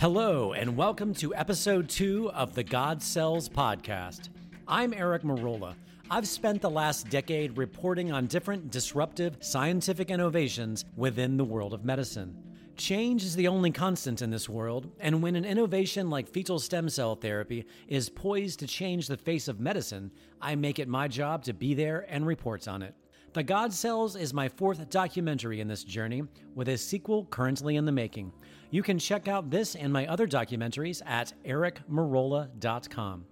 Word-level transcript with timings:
Hello, 0.00 0.52
and 0.52 0.76
welcome 0.76 1.12
to 1.14 1.34
episode 1.34 1.88
two 1.88 2.30
of 2.30 2.54
the 2.54 2.62
God 2.62 3.02
Cells 3.02 3.48
podcast. 3.48 4.28
I'm 4.68 4.94
Eric 4.94 5.24
Merola. 5.24 5.74
I've 6.08 6.28
spent 6.28 6.62
the 6.62 6.70
last 6.70 7.10
decade 7.10 7.58
reporting 7.58 8.12
on 8.12 8.28
different 8.28 8.70
disruptive 8.70 9.38
scientific 9.40 10.10
innovations 10.10 10.84
within 10.96 11.36
the 11.36 11.44
world 11.44 11.74
of 11.74 11.84
medicine. 11.84 12.40
Change 12.76 13.24
is 13.24 13.34
the 13.34 13.48
only 13.48 13.72
constant 13.72 14.22
in 14.22 14.30
this 14.30 14.48
world, 14.48 14.88
and 15.00 15.20
when 15.20 15.34
an 15.34 15.44
innovation 15.44 16.08
like 16.10 16.28
fetal 16.28 16.60
stem 16.60 16.88
cell 16.88 17.16
therapy 17.16 17.66
is 17.88 18.08
poised 18.08 18.60
to 18.60 18.68
change 18.68 19.08
the 19.08 19.16
face 19.16 19.48
of 19.48 19.58
medicine, 19.58 20.12
I 20.40 20.54
make 20.54 20.78
it 20.78 20.86
my 20.86 21.08
job 21.08 21.42
to 21.42 21.52
be 21.52 21.74
there 21.74 22.06
and 22.08 22.24
report 22.24 22.68
on 22.68 22.82
it. 22.82 22.94
The 23.32 23.42
God 23.42 23.72
Cells 23.72 24.16
is 24.16 24.32
my 24.32 24.48
fourth 24.48 24.88
documentary 24.90 25.60
in 25.60 25.68
this 25.68 25.84
journey, 25.84 26.22
with 26.54 26.68
a 26.68 26.78
sequel 26.78 27.26
currently 27.26 27.76
in 27.76 27.84
the 27.84 27.92
making. 27.92 28.32
You 28.70 28.82
can 28.82 28.98
check 28.98 29.28
out 29.28 29.50
this 29.50 29.74
and 29.74 29.92
my 29.92 30.06
other 30.06 30.26
documentaries 30.26 31.02
at 31.06 31.32
ericmerola.com. 31.44 33.24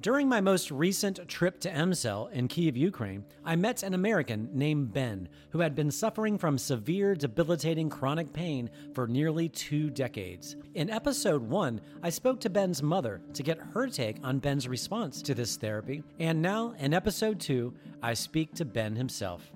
During 0.00 0.28
my 0.28 0.40
most 0.40 0.72
recent 0.72 1.28
trip 1.28 1.60
to 1.60 1.70
EmCell 1.70 2.32
in 2.32 2.48
Kiev, 2.48 2.76
Ukraine, 2.76 3.24
I 3.44 3.54
met 3.54 3.84
an 3.84 3.94
American 3.94 4.48
named 4.52 4.92
Ben 4.92 5.28
who 5.50 5.60
had 5.60 5.76
been 5.76 5.92
suffering 5.92 6.38
from 6.38 6.58
severe, 6.58 7.14
debilitating 7.14 7.88
chronic 7.88 8.32
pain 8.32 8.68
for 8.94 9.06
nearly 9.06 9.48
two 9.48 9.90
decades. 9.90 10.56
In 10.74 10.90
episode 10.90 11.42
one, 11.42 11.80
I 12.02 12.10
spoke 12.10 12.40
to 12.40 12.50
Ben's 12.50 12.82
mother 12.82 13.20
to 13.32 13.44
get 13.44 13.60
her 13.74 13.86
take 13.86 14.16
on 14.24 14.40
Ben's 14.40 14.66
response 14.66 15.22
to 15.22 15.36
this 15.36 15.56
therapy, 15.56 16.02
and 16.18 16.42
now 16.42 16.74
in 16.80 16.94
episode 16.94 17.38
two, 17.38 17.72
I 18.02 18.14
speak 18.14 18.54
to 18.54 18.64
Ben 18.64 18.96
himself. 18.96 19.52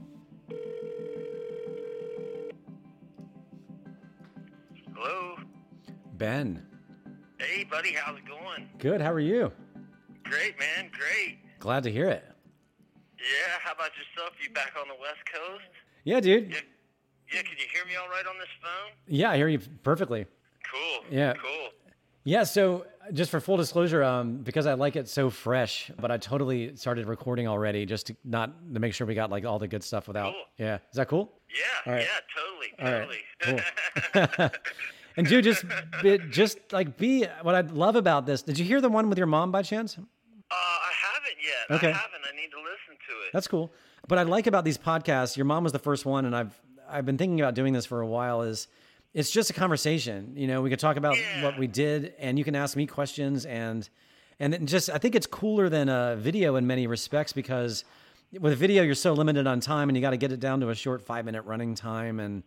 Ben. 6.19 6.65
Hey, 7.38 7.65
buddy. 7.65 7.93
How's 7.93 8.19
it 8.19 8.25
going? 8.27 8.69
Good, 8.78 9.00
how 9.00 9.12
are 9.12 9.20
you? 9.20 9.53
Great, 10.25 10.58
man. 10.58 10.91
Great. 10.92 11.39
Glad 11.58 11.83
to 11.84 11.91
hear 11.92 12.08
it. 12.08 12.25
Yeah. 13.19 13.55
How 13.62 13.73
about 13.73 13.91
yourself? 13.97 14.34
You 14.42 14.50
back 14.53 14.73
on 14.81 14.89
the 14.89 14.95
West 14.95 15.20
Coast? 15.33 15.64
Yeah, 16.05 16.20
dude. 16.20 16.50
Yeah. 16.50 16.61
Yeah. 17.33 17.42
Can 17.42 17.53
you 17.58 17.67
hear 17.73 17.84
me 17.86 17.97
all 17.97 18.08
right 18.08 18.27
on 18.27 18.39
this 18.39 18.48
phone? 18.62 18.92
Yeah, 19.06 19.31
I 19.31 19.36
hear 19.36 19.48
you 19.48 19.58
perfectly. 19.83 20.27
Cool. 20.73 21.05
Yeah. 21.11 21.34
Cool. 21.34 21.69
Yeah, 22.25 22.42
so 22.42 22.86
just 23.12 23.30
for 23.30 23.39
full 23.39 23.56
disclosure, 23.56 24.03
um, 24.03 24.39
because 24.39 24.67
I 24.67 24.75
like 24.75 24.97
it 24.97 25.08
so 25.08 25.30
fresh, 25.30 25.92
but 26.01 26.11
I 26.11 26.17
totally 26.19 26.75
started 26.75 27.06
recording 27.06 27.47
already 27.47 27.86
just 27.86 28.08
to 28.08 28.17
not 28.25 28.53
to 28.75 28.80
make 28.80 28.95
sure 28.95 29.06
we 29.06 29.14
got 29.14 29.30
like 29.30 29.45
all 29.45 29.61
the 29.61 29.69
good 29.69 29.84
stuff 29.84 30.08
without. 30.08 30.33
Cool. 30.33 30.42
Yeah, 30.58 30.78
is 30.91 30.97
that 30.97 31.06
cool? 31.06 31.33
Yeah. 31.86 31.92
Right. 31.92 32.03
Yeah. 32.05 32.84
All 32.84 32.91
Totally. 32.91 33.19
right, 33.47 33.62
Totally. 34.12 34.51
And 35.17 35.27
dude, 35.27 35.45
just 35.45 35.64
be, 36.03 36.19
just 36.31 36.59
like 36.72 36.97
be 36.97 37.25
what 37.42 37.55
I 37.55 37.61
love 37.62 37.97
about 37.97 38.27
this. 38.27 38.42
Did 38.42 38.59
you 38.59 38.64
hear 38.64 38.81
the 38.81 38.89
one 38.89 39.09
with 39.09 39.19
your 39.19 39.27
mom 39.27 39.50
by 39.50 39.62
chance? 39.62 39.97
uh, 39.98 40.03
I 40.50 40.92
haven't 41.14 41.36
yet. 41.42 41.77
Okay. 41.77 41.89
I 41.89 41.92
haven't. 41.97 42.20
I 42.33 42.36
need 42.36 42.50
to 42.50 42.58
listen 42.58 42.97
to 43.08 43.12
it. 43.27 43.33
That's 43.33 43.48
cool. 43.48 43.73
But 44.08 44.19
I 44.19 44.23
like 44.23 44.47
about 44.47 44.64
these 44.64 44.78
podcasts. 44.78 45.36
Your 45.36 45.47
mom 45.47 45.64
was 45.64 45.73
the 45.73 45.78
first 45.78 46.05
one, 46.06 46.25
and 46.27 46.36
I've 46.36 46.55
I've 46.89 47.05
been 47.06 47.19
thinking 47.19 47.41
about 47.41 47.55
doing 47.55 47.73
this 47.73 47.86
for 47.86 48.00
a 48.00 48.06
while. 48.06 48.42
Is 48.42 48.69
it's 49.14 49.31
just 49.31 49.48
a 49.50 49.55
conversation. 49.55 50.34
You 50.36 50.47
know, 50.47 50.61
we 50.62 50.70
could 50.70 50.78
talk 50.78 50.97
about 50.97 51.17
Yeah. 51.17 51.42
what 51.45 51.58
we 51.58 51.67
did, 51.67 52.12
and 52.19 52.39
you 52.39 52.45
can 52.45 52.55
ask 52.55 52.77
me 52.77 52.86
questions, 52.86 53.47
and 53.47 53.89
and 54.39 54.69
just 54.69 54.91
I 54.91 54.98
think 54.98 55.14
it's 55.14 55.27
cooler 55.27 55.69
than 55.69 55.89
a 55.89 56.14
video 56.17 56.56
in 56.56 56.67
many 56.67 56.86
respects 56.86 57.33
because 57.33 57.84
with 58.39 58.53
a 58.53 58.56
video 58.56 58.83
you're 58.83 58.95
so 58.95 59.14
limited 59.14 59.47
on 59.47 59.61
time, 59.61 59.89
and 59.89 59.97
you 59.97 60.03
got 60.03 60.11
to 60.11 60.17
get 60.19 60.30
it 60.30 60.41
down 60.41 60.61
to 60.61 60.69
a 60.69 60.75
short 60.75 61.03
five 61.06 61.25
minute 61.25 61.42
running 61.47 61.75
time, 61.75 62.20
and 62.20 62.42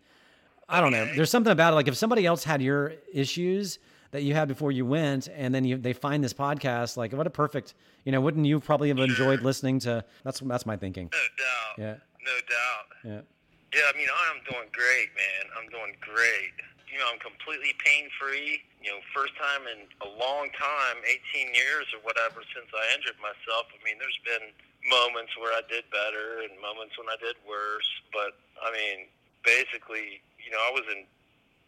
I 0.69 0.81
don't 0.81 0.91
know. 0.91 1.05
There's 1.15 1.31
something 1.31 1.51
about 1.51 1.73
it. 1.73 1.75
Like 1.75 1.87
if 1.87 1.97
somebody 1.97 2.25
else 2.25 2.43
had 2.43 2.61
your 2.61 2.93
issues 3.11 3.79
that 4.11 4.23
you 4.23 4.33
had 4.33 4.47
before 4.47 4.71
you 4.71 4.85
went, 4.85 5.27
and 5.35 5.53
then 5.53 5.65
you 5.65 5.77
they 5.77 5.93
find 5.93 6.23
this 6.23 6.33
podcast, 6.33 6.97
like 6.97 7.13
what 7.13 7.27
a 7.27 7.29
perfect. 7.29 7.73
You 8.05 8.11
know, 8.11 8.21
wouldn't 8.21 8.45
you 8.45 8.59
probably 8.59 8.89
have 8.89 8.99
enjoyed 8.99 9.41
listening 9.41 9.79
to? 9.79 10.03
That's 10.23 10.39
that's 10.39 10.65
my 10.65 10.77
thinking. 10.77 11.09
no 11.11 11.17
doubt. 11.17 11.73
Yeah. 11.77 11.95
No 12.25 12.35
doubt. 12.47 12.85
Yeah. 13.03 13.21
Yeah, 13.69 13.85
I 13.85 13.93
mean, 13.93 14.09
I'm 14.09 14.41
doing 14.49 14.65
great, 14.73 15.13
man. 15.13 15.45
I'm 15.53 15.69
doing 15.69 15.93
great. 16.01 16.57
You 16.89 16.97
know, 16.97 17.05
I'm 17.05 17.21
completely 17.21 17.77
pain 17.85 18.09
free. 18.17 18.65
You 18.81 18.97
know, 18.97 18.99
first 19.13 19.37
time 19.37 19.69
in 19.69 19.85
a 20.01 20.09
long 20.17 20.49
time, 20.57 20.97
18 21.05 21.53
years 21.53 21.85
or 21.93 22.01
whatever 22.01 22.41
since 22.49 22.65
I 22.73 22.97
injured 22.97 23.21
myself. 23.21 23.69
I 23.69 23.77
mean, 23.85 24.01
there's 24.01 24.17
been 24.25 24.49
moments 24.89 25.37
where 25.37 25.53
I 25.53 25.61
did 25.69 25.85
better 25.93 26.41
and 26.49 26.57
moments 26.57 26.97
when 26.97 27.13
I 27.13 27.17
did 27.21 27.37
worse. 27.45 27.85
But, 28.09 28.41
I 28.57 28.73
mean, 28.73 29.05
basically, 29.45 30.25
you 30.49 30.55
know, 30.57 30.61
I 30.65 30.71
was 30.73 30.83
in 30.91 31.05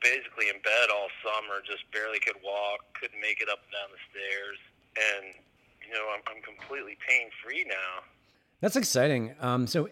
basically 0.01 0.49
in 0.49 0.57
bed 0.63 0.89
all 0.91 1.07
summer, 1.21 1.61
just 1.65 1.85
barely 1.93 2.17
could 2.19 2.37
walk, 2.43 2.79
couldn't 2.99 3.21
make 3.21 3.39
it 3.39 3.49
up 3.49 3.59
and 3.61 3.71
down 3.71 3.89
the 3.93 4.01
stairs. 4.09 4.57
And, 4.97 5.35
you 5.87 5.93
know, 5.93 6.09
I'm, 6.09 6.21
I'm 6.25 6.41
completely 6.41 6.97
pain 7.07 7.29
free 7.45 7.63
now. 7.67 8.01
That's 8.61 8.75
exciting. 8.75 9.35
Um, 9.39 9.67
so 9.67 9.89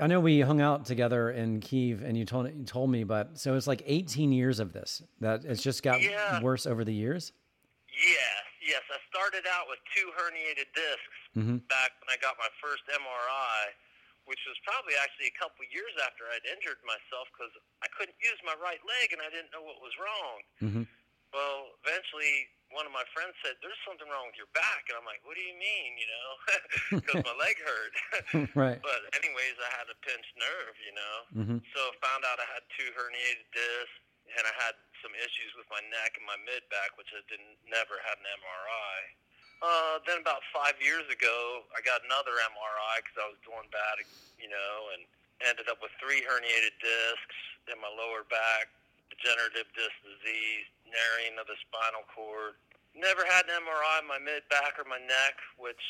I 0.00 0.06
know 0.06 0.20
we 0.20 0.40
hung 0.40 0.60
out 0.62 0.86
together 0.86 1.30
in 1.30 1.60
Kiev, 1.60 2.02
and 2.02 2.16
you 2.16 2.24
told 2.24 2.48
you 2.54 2.64
told 2.64 2.90
me, 2.90 3.04
but 3.04 3.38
so 3.38 3.54
it's 3.56 3.66
like 3.66 3.82
18 3.86 4.32
years 4.32 4.58
of 4.60 4.72
this. 4.72 5.02
That 5.20 5.44
it's 5.44 5.62
just 5.62 5.82
got 5.82 6.00
Yeah. 6.02 6.40
worse 6.40 6.64
over 6.66 6.84
the 6.84 6.92
years. 6.92 7.32
Yes, 7.92 8.44
yes. 8.66 8.82
I 8.90 8.96
started 9.08 9.44
out 9.48 9.64
with 9.68 9.78
two 9.96 10.08
herniated 10.16 10.68
discs 10.74 11.18
Mhm. 11.36 11.68
back 11.68 11.92
when 12.00 12.08
I 12.12 12.16
got 12.20 12.36
my 12.38 12.48
first 12.62 12.82
MRI, 12.88 13.72
which 14.30 14.38
was 14.46 14.54
probably 14.62 14.94
actually 15.02 15.26
a 15.26 15.34
couple 15.34 15.66
years 15.74 15.90
after 16.06 16.22
I'd 16.30 16.46
injured 16.46 16.78
myself 16.86 17.26
because 17.34 17.50
I 17.82 17.90
couldn't 17.98 18.14
use 18.22 18.38
my 18.46 18.54
right 18.62 18.78
leg 18.86 19.10
and 19.10 19.18
I 19.18 19.26
didn't 19.34 19.50
know 19.50 19.66
what 19.66 19.82
was 19.82 19.90
wrong. 19.98 20.36
Mhm. 20.62 20.84
Well, 21.34 21.74
eventually, 21.86 22.50
one 22.74 22.86
of 22.86 22.94
my 22.94 23.06
friends 23.14 23.34
said, 23.42 23.54
"There's 23.62 23.78
something 23.86 24.06
wrong 24.10 24.26
with 24.30 24.38
your 24.38 24.50
back," 24.50 24.86
and 24.90 24.98
I'm 24.98 25.06
like, 25.06 25.22
"What 25.26 25.34
do 25.38 25.42
you 25.42 25.54
mean?" 25.58 25.98
You 25.98 26.06
know, 26.10 26.28
because 27.02 27.22
my 27.26 27.34
leg 27.38 27.54
hurt. 27.62 27.92
right. 28.58 28.78
But 28.82 29.00
anyways, 29.18 29.54
I 29.62 29.70
had 29.78 29.86
a 29.90 29.96
pinched 30.02 30.34
nerve, 30.38 30.74
you 30.82 30.94
know. 30.94 31.16
Mhm. 31.42 31.58
So 31.74 31.80
found 32.02 32.22
out 32.26 32.38
I 32.42 32.46
had 32.50 32.62
two 32.78 32.90
herniated 32.98 33.46
discs, 33.54 33.94
and 34.38 34.42
I 34.46 34.54
had 34.58 34.74
some 35.02 35.14
issues 35.14 35.54
with 35.54 35.70
my 35.70 35.78
neck 35.90 36.18
and 36.18 36.26
my 36.26 36.36
mid 36.46 36.66
back, 36.70 36.98
which 36.98 37.10
I 37.14 37.22
didn't 37.30 37.58
never 37.66 37.98
had 38.02 38.18
an 38.18 38.26
MRI. 38.26 38.94
Uh, 39.60 40.00
then 40.08 40.16
about 40.24 40.40
five 40.56 40.72
years 40.80 41.04
ago, 41.12 41.68
I 41.76 41.84
got 41.84 42.00
another 42.08 42.32
MRI 42.40 42.94
because 43.04 43.18
I 43.20 43.26
was 43.28 43.36
doing 43.44 43.68
bad, 43.68 44.00
you 44.40 44.48
know, 44.48 44.72
and 44.96 45.04
ended 45.44 45.68
up 45.68 45.84
with 45.84 45.92
three 46.00 46.24
herniated 46.24 46.72
discs 46.80 47.38
in 47.68 47.76
my 47.76 47.92
lower 47.92 48.24
back, 48.32 48.72
degenerative 49.12 49.68
disc 49.76 49.92
disease, 50.00 50.64
narrowing 50.88 51.36
of 51.36 51.44
the 51.44 51.56
spinal 51.60 52.08
cord. 52.08 52.56
Never 52.96 53.20
had 53.28 53.46
an 53.52 53.60
MRI 53.60 54.00
in 54.00 54.08
my 54.08 54.16
mid 54.18 54.48
back 54.48 54.80
or 54.80 54.88
my 54.88 54.98
neck, 54.98 55.36
which 55.60 55.80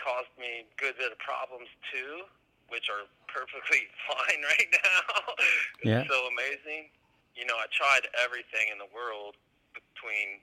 caused 0.00 0.32
me 0.40 0.64
a 0.64 0.68
good 0.80 0.96
bit 0.96 1.12
of 1.12 1.20
problems 1.20 1.68
too, 1.92 2.24
which 2.72 2.88
are 2.88 3.04
perfectly 3.28 3.84
fine 4.08 4.40
right 4.56 4.70
now. 4.72 5.36
it's 5.36 5.84
Yeah. 5.84 6.04
so 6.08 6.32
amazing. 6.32 6.88
You 7.36 7.44
know, 7.44 7.60
I 7.60 7.68
tried 7.76 8.08
everything 8.16 8.72
in 8.72 8.80
the 8.80 8.88
world 8.88 9.36
between 9.76 10.40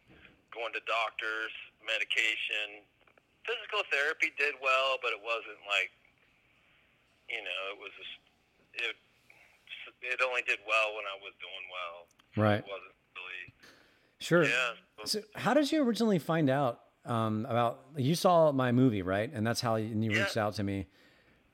going 0.53 0.71
to 0.77 0.81
doctors, 0.85 1.51
medication, 1.87 2.83
physical 3.47 3.81
therapy 3.89 4.35
did 4.35 4.59
well, 4.59 4.99
but 5.01 5.15
it 5.15 5.21
wasn't 5.23 5.59
like, 5.71 5.89
you 7.31 7.39
know, 7.41 7.61
it 7.73 7.79
was 7.79 7.91
just, 7.95 8.13
it 8.83 8.95
it 10.03 10.19
only 10.21 10.43
did 10.43 10.59
well 10.67 10.93
when 10.95 11.05
I 11.07 11.15
was 11.23 11.33
doing 11.39 11.65
well. 11.71 11.97
Right. 12.35 12.59
It 12.59 12.67
wasn't 12.67 12.95
really. 13.15 13.43
Sure. 14.19 14.43
Yeah. 14.43 14.75
So 15.05 15.21
how 15.35 15.53
did 15.53 15.71
you 15.71 15.83
originally 15.83 16.19
find 16.19 16.49
out 16.49 16.81
um, 17.05 17.45
about? 17.49 17.79
You 17.95 18.15
saw 18.15 18.51
my 18.51 18.71
movie, 18.71 19.01
right? 19.01 19.31
And 19.33 19.45
that's 19.47 19.61
how 19.61 19.75
you, 19.75 19.87
and 19.87 20.03
you 20.03 20.11
Yeah. 20.11 20.23
reached 20.23 20.37
out 20.37 20.53
to 20.55 20.63
me. 20.63 20.87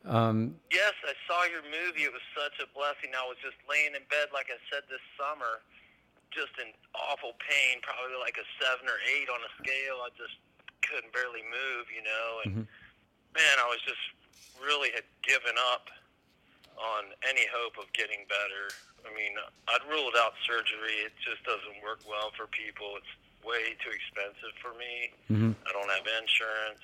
Um, 0.04 0.60
Yes, 0.72 0.92
I 1.06 1.14
saw 1.28 1.46
your 1.46 1.64
movie. 1.64 2.04
It 2.04 2.12
was 2.12 2.26
such 2.36 2.60
a 2.60 2.68
blessing. 2.74 3.16
I 3.16 3.24
was 3.28 3.38
just 3.40 3.56
laying 3.70 3.96
in 3.96 4.04
bed, 4.10 4.28
like 4.34 4.48
I 4.52 4.60
said, 4.68 4.84
this 4.90 5.00
summer, 5.16 5.62
just 6.34 6.54
in 6.60 6.74
awful 6.98 7.38
pain, 7.40 7.80
probably 7.86 8.18
like 8.20 8.38
a 8.42 8.46
seven 8.58 8.90
or 8.90 8.98
eight 9.06 9.30
on 9.30 9.40
a 9.42 9.52
scale. 9.62 10.02
I 10.04 10.10
just 10.18 10.36
couldn't 10.82 11.14
barely 11.14 11.46
move, 11.46 11.88
you 11.94 12.02
know. 12.04 12.30
And 12.44 12.52
Mhm. 12.54 12.68
man, 13.38 13.56
I 13.62 13.68
was 13.70 13.82
just 13.86 14.02
really 14.60 14.92
had 14.92 15.06
given 15.22 15.58
up 15.74 15.90
on 16.78 17.14
any 17.24 17.46
hope 17.48 17.78
of 17.78 17.92
getting 17.94 18.26
better. 18.26 18.70
I 19.06 19.14
mean, 19.14 19.38
I'd 19.68 19.84
ruled 19.86 20.16
out 20.18 20.34
surgery. 20.46 21.02
It 21.06 21.14
just 21.20 21.44
doesn't 21.44 21.82
work 21.82 22.02
well 22.08 22.32
for 22.32 22.48
people. 22.48 22.98
It's 22.98 23.14
way 23.44 23.76
too 23.76 23.92
expensive 23.92 24.54
for 24.62 24.74
me. 24.74 25.14
mhm. 25.30 25.56
I 25.68 25.72
don't 25.72 25.90
have 25.90 26.08
insurance. 26.08 26.82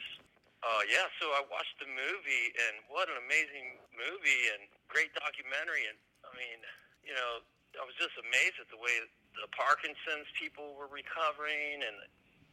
Uh, 0.62 0.81
yeah, 0.90 1.07
so 1.19 1.31
I 1.31 1.42
watched 1.50 1.80
the 1.80 1.88
movie, 1.88 2.54
and 2.68 2.84
what 2.90 3.07
an 3.10 3.16
amazing 3.18 3.80
movie 3.96 4.50
and 4.50 4.68
great 4.90 5.13
documentary. 5.16 5.86
And 5.86 5.98
I 6.30 6.36
mean, 6.36 6.60
you 7.04 7.13
know, 7.13 7.42
I 7.80 7.86
was 7.86 7.96
just 7.96 8.18
amazed 8.18 8.60
at 8.60 8.68
the 8.69 8.78
way 8.78 9.00
the 9.41 9.51
Parkinson's 9.51 10.30
people 10.36 10.75
were 10.75 10.91
recovering, 10.91 11.83
and 11.83 11.97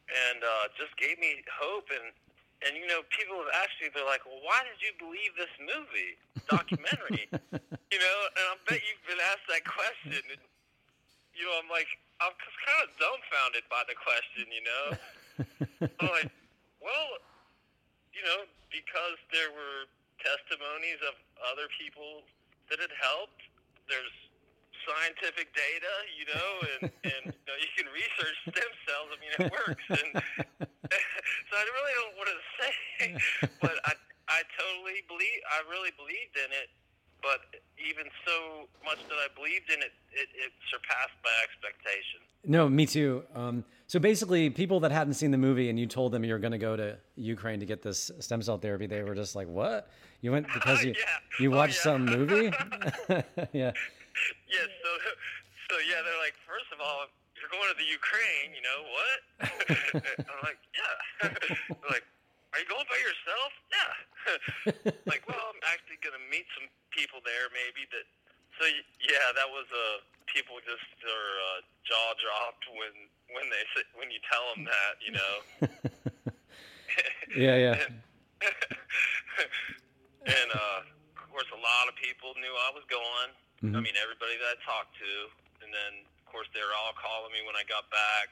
and 0.06 0.38
uh, 0.42 0.70
just 0.78 0.94
gave 0.96 1.18
me 1.18 1.42
hope. 1.50 1.90
And 1.90 2.14
and 2.64 2.78
you 2.78 2.86
know, 2.88 3.04
people 3.12 3.36
have 3.42 3.52
asked 3.52 3.76
me, 3.82 3.92
they're 3.92 4.08
like, 4.08 4.24
"Well, 4.24 4.40
why 4.42 4.64
did 4.64 4.78
you 4.80 4.94
believe 4.96 5.34
this 5.36 5.52
movie 5.60 6.16
documentary?" 6.48 7.26
you 7.92 7.98
know, 8.00 8.18
and 8.34 8.44
I 8.50 8.54
bet 8.66 8.80
you've 8.80 9.06
been 9.06 9.22
asked 9.22 9.46
that 9.50 9.66
question. 9.66 10.18
And, 10.18 10.42
you 11.36 11.44
know, 11.44 11.54
I'm 11.60 11.68
like, 11.68 11.86
I'm 12.18 12.32
just 12.40 12.58
kind 12.64 12.80
of 12.80 12.88
dumbfounded 12.96 13.64
by 13.68 13.84
the 13.84 13.96
question, 13.96 14.48
you 14.48 14.64
know. 14.64 14.86
I'm 16.00 16.10
like, 16.16 16.32
well, 16.80 17.08
you 18.16 18.24
know, 18.24 18.48
because 18.72 19.20
there 19.28 19.52
were 19.52 19.84
testimonies 20.24 20.98
of 21.04 21.14
other 21.44 21.68
people 21.76 22.24
that 22.72 22.80
had 22.80 22.92
helped. 22.96 23.44
There's 23.86 24.16
scientific 24.86 25.50
data, 25.52 25.92
you 26.14 26.24
know, 26.30 26.50
and, 26.70 26.80
and 27.04 27.22
you, 27.34 27.44
know, 27.50 27.56
you 27.58 27.70
can 27.76 27.86
research 27.90 28.36
stem 28.48 28.70
cells. 28.86 29.08
I 29.10 29.16
mean, 29.18 29.32
it 29.36 29.50
works. 29.52 29.86
And 29.90 30.10
so 31.50 31.52
I 31.58 31.64
really 31.66 31.94
don't 31.98 32.14
want 32.16 32.30
to 32.30 32.40
say, 32.56 32.70
but 33.60 33.74
I, 33.84 33.92
I 34.30 34.40
totally 34.58 35.02
believe, 35.08 35.40
I 35.50 35.62
really 35.70 35.90
believed 35.98 36.38
in 36.38 36.50
it. 36.54 36.70
But 37.22 37.40
even 37.80 38.04
so 38.26 38.68
much 38.84 38.98
that 39.08 39.14
I 39.16 39.26
believed 39.34 39.70
in 39.72 39.80
it, 39.80 39.90
it, 40.12 40.28
it 40.36 40.52
surpassed 40.70 41.16
my 41.24 41.32
expectation. 41.42 42.20
No, 42.44 42.68
me 42.68 42.86
too. 42.86 43.24
Um, 43.34 43.64
so 43.88 43.98
basically, 43.98 44.50
people 44.50 44.78
that 44.80 44.92
hadn't 44.92 45.14
seen 45.14 45.32
the 45.32 45.38
movie 45.38 45.68
and 45.70 45.80
you 45.80 45.86
told 45.86 46.12
them 46.12 46.22
you're 46.24 46.38
going 46.38 46.52
to 46.52 46.58
go 46.58 46.76
to 46.76 46.98
Ukraine 47.16 47.58
to 47.60 47.66
get 47.66 47.82
this 47.82 48.12
stem 48.20 48.42
cell 48.42 48.58
therapy, 48.58 48.86
they 48.86 49.02
were 49.02 49.14
just 49.16 49.34
like, 49.34 49.48
"What? 49.48 49.90
You 50.20 50.30
went 50.30 50.46
because 50.54 50.84
you 50.84 50.90
yeah. 50.96 51.04
you 51.40 51.52
Oh, 51.52 51.56
watched 51.56 51.78
yeah. 51.78 51.82
some 51.82 52.04
movie?" 52.04 52.52
yeah, 53.52 53.72
Yeah, 54.46 54.64
so 54.64 54.90
so 55.68 55.74
yeah, 55.84 56.00
they're 56.00 56.22
like, 56.22 56.38
first 56.46 56.70
of 56.70 56.78
all, 56.78 57.10
you're 57.36 57.52
going 57.52 57.68
to 57.68 57.76
the 57.76 57.84
Ukraine, 57.84 58.54
you 58.54 58.62
know 58.64 58.80
what? 58.88 59.18
I'm 60.30 60.40
like, 60.46 60.60
yeah. 60.72 60.96
they're 61.68 61.92
like, 61.92 62.06
are 62.56 62.58
you 62.62 62.68
going 62.70 62.88
by 62.88 62.96
yourself? 63.02 63.50
Yeah. 63.68 63.92
like, 65.10 65.26
well, 65.28 65.52
I'm 65.52 65.60
actually 65.68 66.00
gonna 66.00 66.22
meet 66.32 66.48
some 66.56 66.66
people 66.88 67.20
there, 67.22 67.52
maybe 67.52 67.84
that. 67.92 68.06
So 68.56 68.64
yeah, 69.04 69.36
that 69.36 69.44
was 69.52 69.68
uh, 69.68 70.00
people 70.24 70.56
just 70.64 70.88
are 71.04 71.32
uh, 71.36 71.58
jaw 71.84 72.16
dropped 72.16 72.64
when 72.72 72.94
when 73.36 73.46
they 73.52 73.60
when 74.00 74.08
you 74.08 74.16
tell 74.24 74.40
them 74.56 74.64
that, 74.64 74.96
you 75.04 75.12
know. 75.12 75.34
yeah, 77.36 77.56
yeah. 77.60 77.76
and 80.24 80.48
uh, 80.56 80.80
of 80.88 81.24
course, 81.28 81.50
a 81.52 81.60
lot 81.60 81.92
of 81.92 81.94
people 82.00 82.32
knew 82.40 82.54
I 82.56 82.72
was 82.72 82.88
going. 82.88 83.36
Mm-hmm. 83.64 83.76
I 83.76 83.80
mean, 83.80 83.96
everybody 83.96 84.36
that 84.40 84.56
I 84.56 84.58
talked 84.64 84.92
to, 85.00 85.12
and 85.64 85.70
then 85.72 85.92
of 86.04 86.24
course 86.28 86.48
they 86.52 86.60
were 86.60 86.76
all 86.76 86.92
calling 86.96 87.32
me 87.32 87.40
when 87.48 87.56
I 87.56 87.64
got 87.68 87.88
back. 87.88 88.28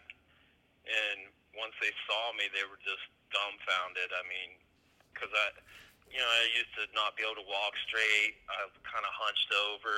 And 0.85 1.33
once 1.57 1.73
they 1.81 1.93
saw 2.05 2.33
me, 2.37 2.51
they 2.53 2.67
were 2.69 2.77
just 2.85 3.01
dumbfounded. 3.33 4.13
I 4.13 4.23
mean, 4.29 4.51
because 5.17 5.33
I, 5.33 5.47
you 6.13 6.21
know, 6.21 6.29
I 6.29 6.45
used 6.53 6.71
to 6.77 6.85
not 6.93 7.17
be 7.17 7.25
able 7.25 7.41
to 7.41 7.49
walk 7.49 7.73
straight. 7.89 8.37
I 8.53 8.69
was 8.69 8.77
kind 8.85 9.01
of 9.01 9.13
hunched 9.17 9.51
over, 9.73 9.97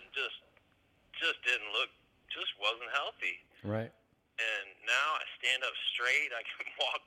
and 0.00 0.04
just, 0.16 0.40
just 1.20 1.38
didn't 1.44 1.68
look, 1.76 1.92
just 2.32 2.50
wasn't 2.56 2.88
healthy 2.96 3.36
Right. 3.62 3.92
and 4.40 4.66
now 4.88 5.08
I 5.20 5.24
stand 5.40 5.62
up 5.62 5.76
straight. 5.94 6.32
I 6.34 6.42
can 6.42 6.66
walk 6.82 7.04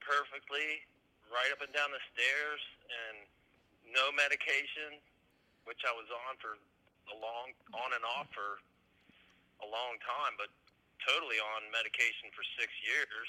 perfectly, 0.00 0.82
right 1.30 1.50
up 1.50 1.60
and 1.60 1.70
down 1.74 1.90
the 1.92 2.00
stairs, 2.14 2.62
and 2.88 3.16
no 3.92 4.08
medication, 4.14 4.98
which 5.68 5.82
I 5.84 5.92
was 5.92 6.08
on 6.10 6.38
for 6.40 6.56
a 7.10 7.16
long, 7.18 7.54
on 7.74 7.90
and 7.96 8.04
off 8.18 8.28
for 8.34 8.60
a 9.64 9.68
long 9.68 9.98
time, 10.02 10.34
but 10.38 10.50
totally 11.02 11.38
on 11.42 11.66
medication 11.74 12.30
for 12.34 12.42
six 12.58 12.70
years. 12.86 13.28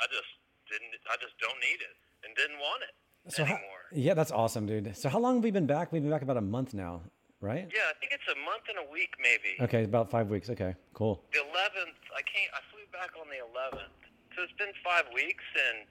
I 0.00 0.06
just 0.10 0.30
didn't. 0.70 0.92
I 1.06 1.16
just 1.22 1.34
don't 1.38 1.58
need 1.62 1.80
it, 1.82 1.94
and 2.26 2.34
didn't 2.36 2.58
want 2.58 2.82
it 2.84 2.94
So 3.32 3.44
how, 3.44 3.54
anymore. 3.56 3.82
yeah, 3.94 4.14
that's 4.14 4.32
awesome, 4.32 4.66
dude. 4.66 4.96
So 4.96 5.08
how 5.08 5.18
long 5.20 5.38
have 5.40 5.44
we 5.44 5.50
been 5.54 5.66
back? 5.70 5.92
We've 5.92 6.02
been 6.02 6.10
back 6.12 6.22
about 6.26 6.36
a 6.36 6.44
month 6.44 6.74
now, 6.74 7.00
right? 7.40 7.70
yeah, 7.70 7.88
I 7.90 7.94
think 8.00 8.12
it's 8.12 8.28
a 8.28 8.38
month 8.44 8.66
and 8.68 8.78
a 8.82 8.88
week, 8.90 9.14
maybe. 9.22 9.56
Okay, 9.62 9.84
about 9.84 10.10
five 10.10 10.28
weeks. 10.28 10.50
Okay, 10.50 10.74
cool. 10.92 11.22
the 11.32 11.40
11th, 11.40 11.96
I 12.12 12.22
came. 12.26 12.48
I 12.52 12.60
flew 12.74 12.84
back 12.92 13.14
on 13.16 13.26
the 13.30 13.40
11th, 13.40 13.94
so 14.36 14.42
it's 14.42 14.56
been 14.58 14.74
five 14.84 15.06
weeks, 15.14 15.44
and 15.56 15.86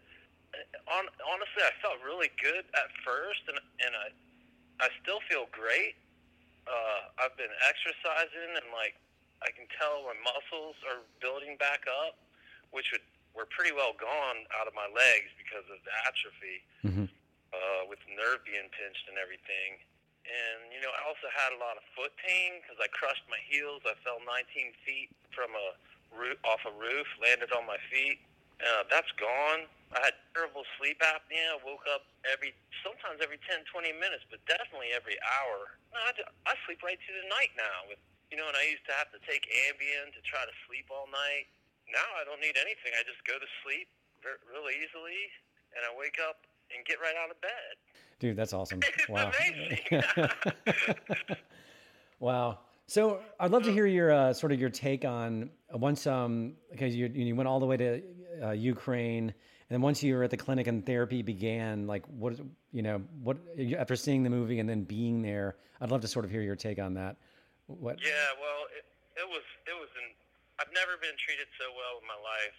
uh, 0.54 0.94
on, 1.00 1.04
honestly, 1.26 1.64
I 1.66 1.74
felt 1.82 1.98
really 2.06 2.30
good 2.42 2.66
at 2.78 2.90
first, 3.06 3.42
and 3.50 3.58
and 3.88 3.94
I 3.98 4.08
I 4.86 4.90
still 5.02 5.20
feel 5.32 5.48
great. 5.50 5.96
Uh, 6.64 7.24
I've 7.24 7.36
been 7.36 7.52
exercising, 7.68 8.56
and 8.56 8.68
like 8.72 8.96
I 9.44 9.52
can 9.52 9.68
tell 9.76 10.08
my 10.08 10.16
muscles 10.24 10.80
are 10.88 11.04
building 11.20 11.60
back 11.60 11.84
up, 11.88 12.16
which 12.72 12.92
would 12.96 13.04
were 13.34 13.50
pretty 13.50 13.74
well 13.74 13.98
gone 13.98 14.46
out 14.54 14.70
of 14.70 14.78
my 14.78 14.86
legs 14.94 15.34
because 15.42 15.66
of 15.74 15.82
the 15.82 15.94
atrophy 16.06 16.58
hmm 16.86 17.10
uh, 17.54 17.86
with 17.86 18.02
the 18.10 18.14
nerve 18.18 18.42
being 18.46 18.66
pinched 18.74 19.06
and 19.06 19.18
everything. 19.22 19.78
And 20.26 20.74
you 20.74 20.82
know, 20.82 20.90
I 20.90 21.06
also 21.06 21.30
had 21.30 21.54
a 21.54 21.60
lot 21.62 21.78
of 21.78 21.86
foot 21.94 22.12
pain 22.18 22.64
because 22.64 22.82
I 22.82 22.90
crushed 22.90 23.24
my 23.30 23.40
heels. 23.46 23.86
I 23.86 23.94
fell 24.02 24.18
19 24.26 24.74
feet 24.82 25.14
from 25.36 25.54
a 25.54 25.78
roof, 26.10 26.40
off 26.42 26.66
a 26.66 26.74
roof, 26.74 27.06
landed 27.22 27.54
on 27.54 27.68
my 27.70 27.78
feet. 27.94 28.18
Uh, 28.58 28.88
that's 28.90 29.12
gone. 29.20 29.68
I 29.94 30.10
had 30.10 30.16
terrible 30.34 30.66
sleep 30.82 30.98
apnea. 31.02 31.54
I 31.54 31.58
woke 31.62 31.86
up 31.90 32.10
every, 32.26 32.54
sometimes 32.82 33.22
every 33.22 33.38
10, 33.46 33.62
20 33.70 33.94
minutes, 34.02 34.26
but 34.30 34.42
definitely 34.50 34.90
every 34.94 35.18
hour. 35.22 35.78
No, 35.94 36.02
I, 36.02 36.12
I 36.50 36.54
sleep 36.66 36.82
right 36.82 36.98
through 37.06 37.22
the 37.22 37.30
night 37.30 37.54
now. 37.54 37.86
With 37.88 38.02
you 38.34 38.42
know, 38.42 38.50
and 38.50 38.58
I 38.58 38.66
used 38.66 38.82
to 38.90 38.94
have 38.98 39.14
to 39.14 39.22
take 39.30 39.46
Ambien 39.70 40.10
to 40.10 40.22
try 40.26 40.42
to 40.42 40.56
sleep 40.66 40.90
all 40.90 41.06
night. 41.14 41.46
Now 41.86 42.18
I 42.18 42.26
don't 42.26 42.42
need 42.42 42.58
anything. 42.58 42.98
I 42.98 43.06
just 43.06 43.22
go 43.30 43.38
to 43.38 43.46
sleep 43.62 43.86
ver- 44.26 44.42
real 44.50 44.74
easily, 44.74 45.30
and 45.78 45.86
I 45.86 45.94
wake 45.94 46.18
up 46.18 46.42
and 46.74 46.82
get 46.86 46.98
right 46.98 47.14
out 47.14 47.30
of 47.30 47.38
bed. 47.46 47.78
Dude, 48.18 48.36
that's 48.36 48.54
awesome. 48.54 48.80
It's 48.98 49.08
Wow. 49.08 49.30
wow. 52.20 52.60
So 52.88 53.20
I'd 53.40 53.52
love 53.52 53.64
to 53.64 53.72
hear 53.72 53.86
your 53.86 54.12
uh, 54.12 54.34
sort 54.34 54.52
of 54.52 54.60
your 54.60 54.70
take 54.70 55.06
on 55.06 55.50
uh, 55.74 55.78
once 55.78 56.06
um 56.08 56.54
because 56.72 56.96
you 56.96 57.10
you 57.14 57.36
went 57.36 57.48
all 57.48 57.60
the 57.60 57.66
way 57.66 57.78
to 57.78 58.02
uh, 58.44 58.52
Ukraine 58.52 59.34
then 59.74 59.82
once 59.82 60.04
you 60.04 60.16
were 60.16 60.24
at 60.24 60.30
the 60.30 60.38
clinic 60.38 60.68
and 60.68 60.86
therapy 60.86 61.22
began 61.22 61.88
like 61.88 62.06
what 62.08 62.40
you 62.72 62.82
know 62.82 63.02
what 63.22 63.38
after 63.78 63.96
seeing 63.96 64.24
the 64.24 64.30
movie 64.30 64.60
and 64.60 64.70
then 64.70 64.84
being 64.84 65.22
there 65.22 65.56
I'd 65.84 65.92
love 65.92 66.00
to 66.08 66.08
sort 66.08 66.24
of 66.24 66.32
hear 66.32 66.40
your 66.40 66.56
take 66.56 66.80
on 66.80 66.96
that. 66.96 67.20
What? 67.68 68.00
Yeah, 68.00 68.32
well, 68.40 68.72
it, 68.72 68.88
it 69.20 69.28
was 69.28 69.44
it 69.68 69.76
was 69.76 69.92
an. 70.00 70.16
I've 70.64 70.72
never 70.72 70.96
been 70.96 71.20
treated 71.20 71.52
so 71.60 71.76
well 71.76 72.00
in 72.00 72.08
my 72.08 72.16
life. 72.16 72.56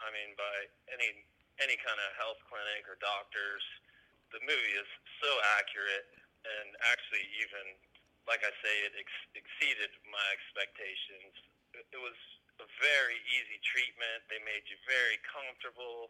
I 0.00 0.08
mean, 0.08 0.32
by 0.40 0.72
any 0.88 1.12
any 1.60 1.76
kind 1.76 2.00
of 2.00 2.08
health 2.16 2.40
clinic 2.48 2.88
or 2.88 2.96
doctors. 3.04 3.60
The 4.32 4.40
movie 4.48 4.76
is 4.80 4.88
so 5.20 5.28
accurate, 5.60 6.08
and 6.48 6.72
actually, 6.88 7.28
even 7.44 7.76
like 8.24 8.40
I 8.40 8.52
say, 8.64 8.74
it 8.88 8.96
ex- 8.96 9.28
exceeded 9.36 9.92
my 10.08 10.24
expectations. 10.32 11.36
It, 11.76 11.84
it 11.92 12.00
was 12.00 12.16
a 12.56 12.64
very 12.80 13.20
easy 13.36 13.60
treatment. 13.60 14.24
They 14.32 14.40
made 14.48 14.64
you 14.72 14.80
very 14.88 15.20
comfortable. 15.28 16.08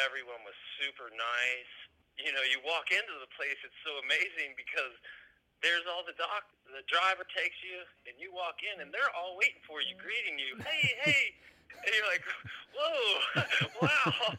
Everyone 0.00 0.40
was 0.44 0.56
super 0.80 1.12
nice. 1.12 1.72
You 2.20 2.32
know, 2.32 2.44
you 2.48 2.60
walk 2.64 2.92
into 2.92 3.14
the 3.20 3.28
place, 3.36 3.56
it's 3.64 3.76
so 3.84 3.92
amazing 4.04 4.52
because 4.56 4.92
there's 5.62 5.86
all 5.86 6.02
the 6.02 6.14
doc 6.18 6.42
the 6.74 6.82
driver 6.90 7.22
takes 7.30 7.54
you 7.62 7.78
and 8.10 8.18
you 8.18 8.34
walk 8.34 8.58
in 8.66 8.82
and 8.82 8.90
they're 8.90 9.12
all 9.14 9.38
waiting 9.38 9.62
for 9.62 9.78
you 9.78 9.94
greeting 9.94 10.34
you 10.34 10.58
hey 10.66 10.84
hey 11.06 11.22
and 11.86 11.90
you're 11.94 12.10
like 12.10 12.24
whoa 12.74 13.46
wow 13.86 14.34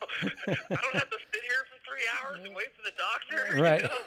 i 0.52 0.80
don't 0.84 0.98
have 1.00 1.08
to 1.08 1.20
sit 1.32 1.44
here 1.48 1.64
for 1.72 1.80
three 1.88 2.04
hours 2.20 2.44
and 2.44 2.52
wait 2.52 2.68
for 2.76 2.84
the 2.84 2.96
doctor 3.00 3.40
you 3.56 3.64
Right. 3.72 3.84
know? 3.88 4.04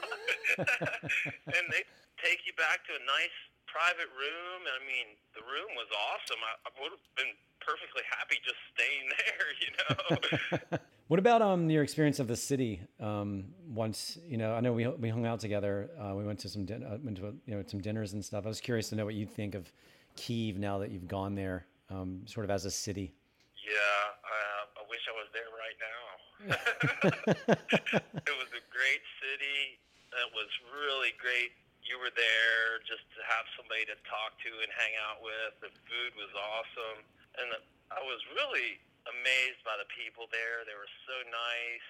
and 1.57 1.63
they 1.73 1.81
take 2.21 2.45
you 2.45 2.53
back 2.53 2.85
to 2.85 2.93
a 2.93 3.03
nice 3.09 3.33
private 3.65 4.11
room 4.13 4.59
i 4.69 4.79
mean 4.85 5.17
the 5.33 5.41
room 5.41 5.71
was 5.73 5.89
awesome 6.13 6.39
i, 6.45 6.53
I 6.67 6.69
would 6.77 6.93
have 6.93 7.07
been 7.17 7.33
perfectly 7.65 8.05
happy 8.13 8.37
just 8.45 8.61
staying 8.77 9.09
there 9.25 9.47
you 9.57 9.71
know 9.81 10.77
What 11.07 11.19
about 11.19 11.41
um 11.41 11.69
your 11.69 11.83
experience 11.83 12.19
of 12.19 12.27
the 12.27 12.35
city? 12.35 12.81
Um, 12.99 13.45
once 13.71 14.19
you 14.27 14.35
know, 14.35 14.53
I 14.53 14.59
know 14.59 14.73
we 14.73 14.85
we 14.87 15.07
hung 15.07 15.25
out 15.25 15.39
together. 15.39 15.89
Uh, 15.95 16.13
we 16.15 16.25
went 16.25 16.39
to 16.39 16.49
some 16.49 16.65
din- 16.65 16.83
uh, 16.83 16.97
went 17.01 17.15
to 17.17 17.33
you 17.45 17.55
know 17.55 17.63
some 17.65 17.79
dinners 17.79 18.11
and 18.11 18.23
stuff. 18.23 18.43
I 18.43 18.49
was 18.49 18.59
curious 18.59 18.89
to 18.89 18.95
know 18.95 19.05
what 19.05 19.15
you 19.15 19.25
think 19.25 19.55
of 19.55 19.71
Kiev 20.17 20.59
now 20.59 20.77
that 20.79 20.91
you've 20.91 21.07
gone 21.07 21.33
there, 21.33 21.65
um, 21.89 22.27
sort 22.27 22.43
of 22.43 22.51
as 22.51 22.65
a 22.65 22.71
city. 22.71 23.15
Yeah, 23.63 24.03
uh, 24.19 24.79
I 24.79 24.89
wish 24.91 24.99
I 25.07 25.15
was 25.15 25.29
there 25.31 25.51
right 25.55 25.79
now. 25.79 26.03
it 28.27 28.35
was 28.35 28.51
a 28.51 28.63
great 28.67 29.03
city. 29.23 29.79
It 30.11 30.31
was 30.35 30.51
really 30.75 31.15
great. 31.15 31.55
You 31.87 32.03
were 32.03 32.11
there 32.19 32.83
just 32.83 33.07
to 33.15 33.23
have 33.23 33.47
somebody 33.55 33.87
to 33.87 33.95
talk 34.11 34.35
to 34.43 34.51
and 34.59 34.67
hang 34.75 34.99
out 35.07 35.23
with. 35.23 35.55
The 35.63 35.71
food 35.87 36.11
was 36.19 36.35
awesome, 36.35 36.99
and 37.39 37.47
I 37.95 38.03
was 38.03 38.19
really 38.35 38.83
amazed 39.15 39.61
by 39.63 39.75
the 39.79 39.87
people 39.93 40.27
there. 40.31 40.63
They 40.67 40.75
were 40.75 40.89
so 41.07 41.15
nice, 41.29 41.89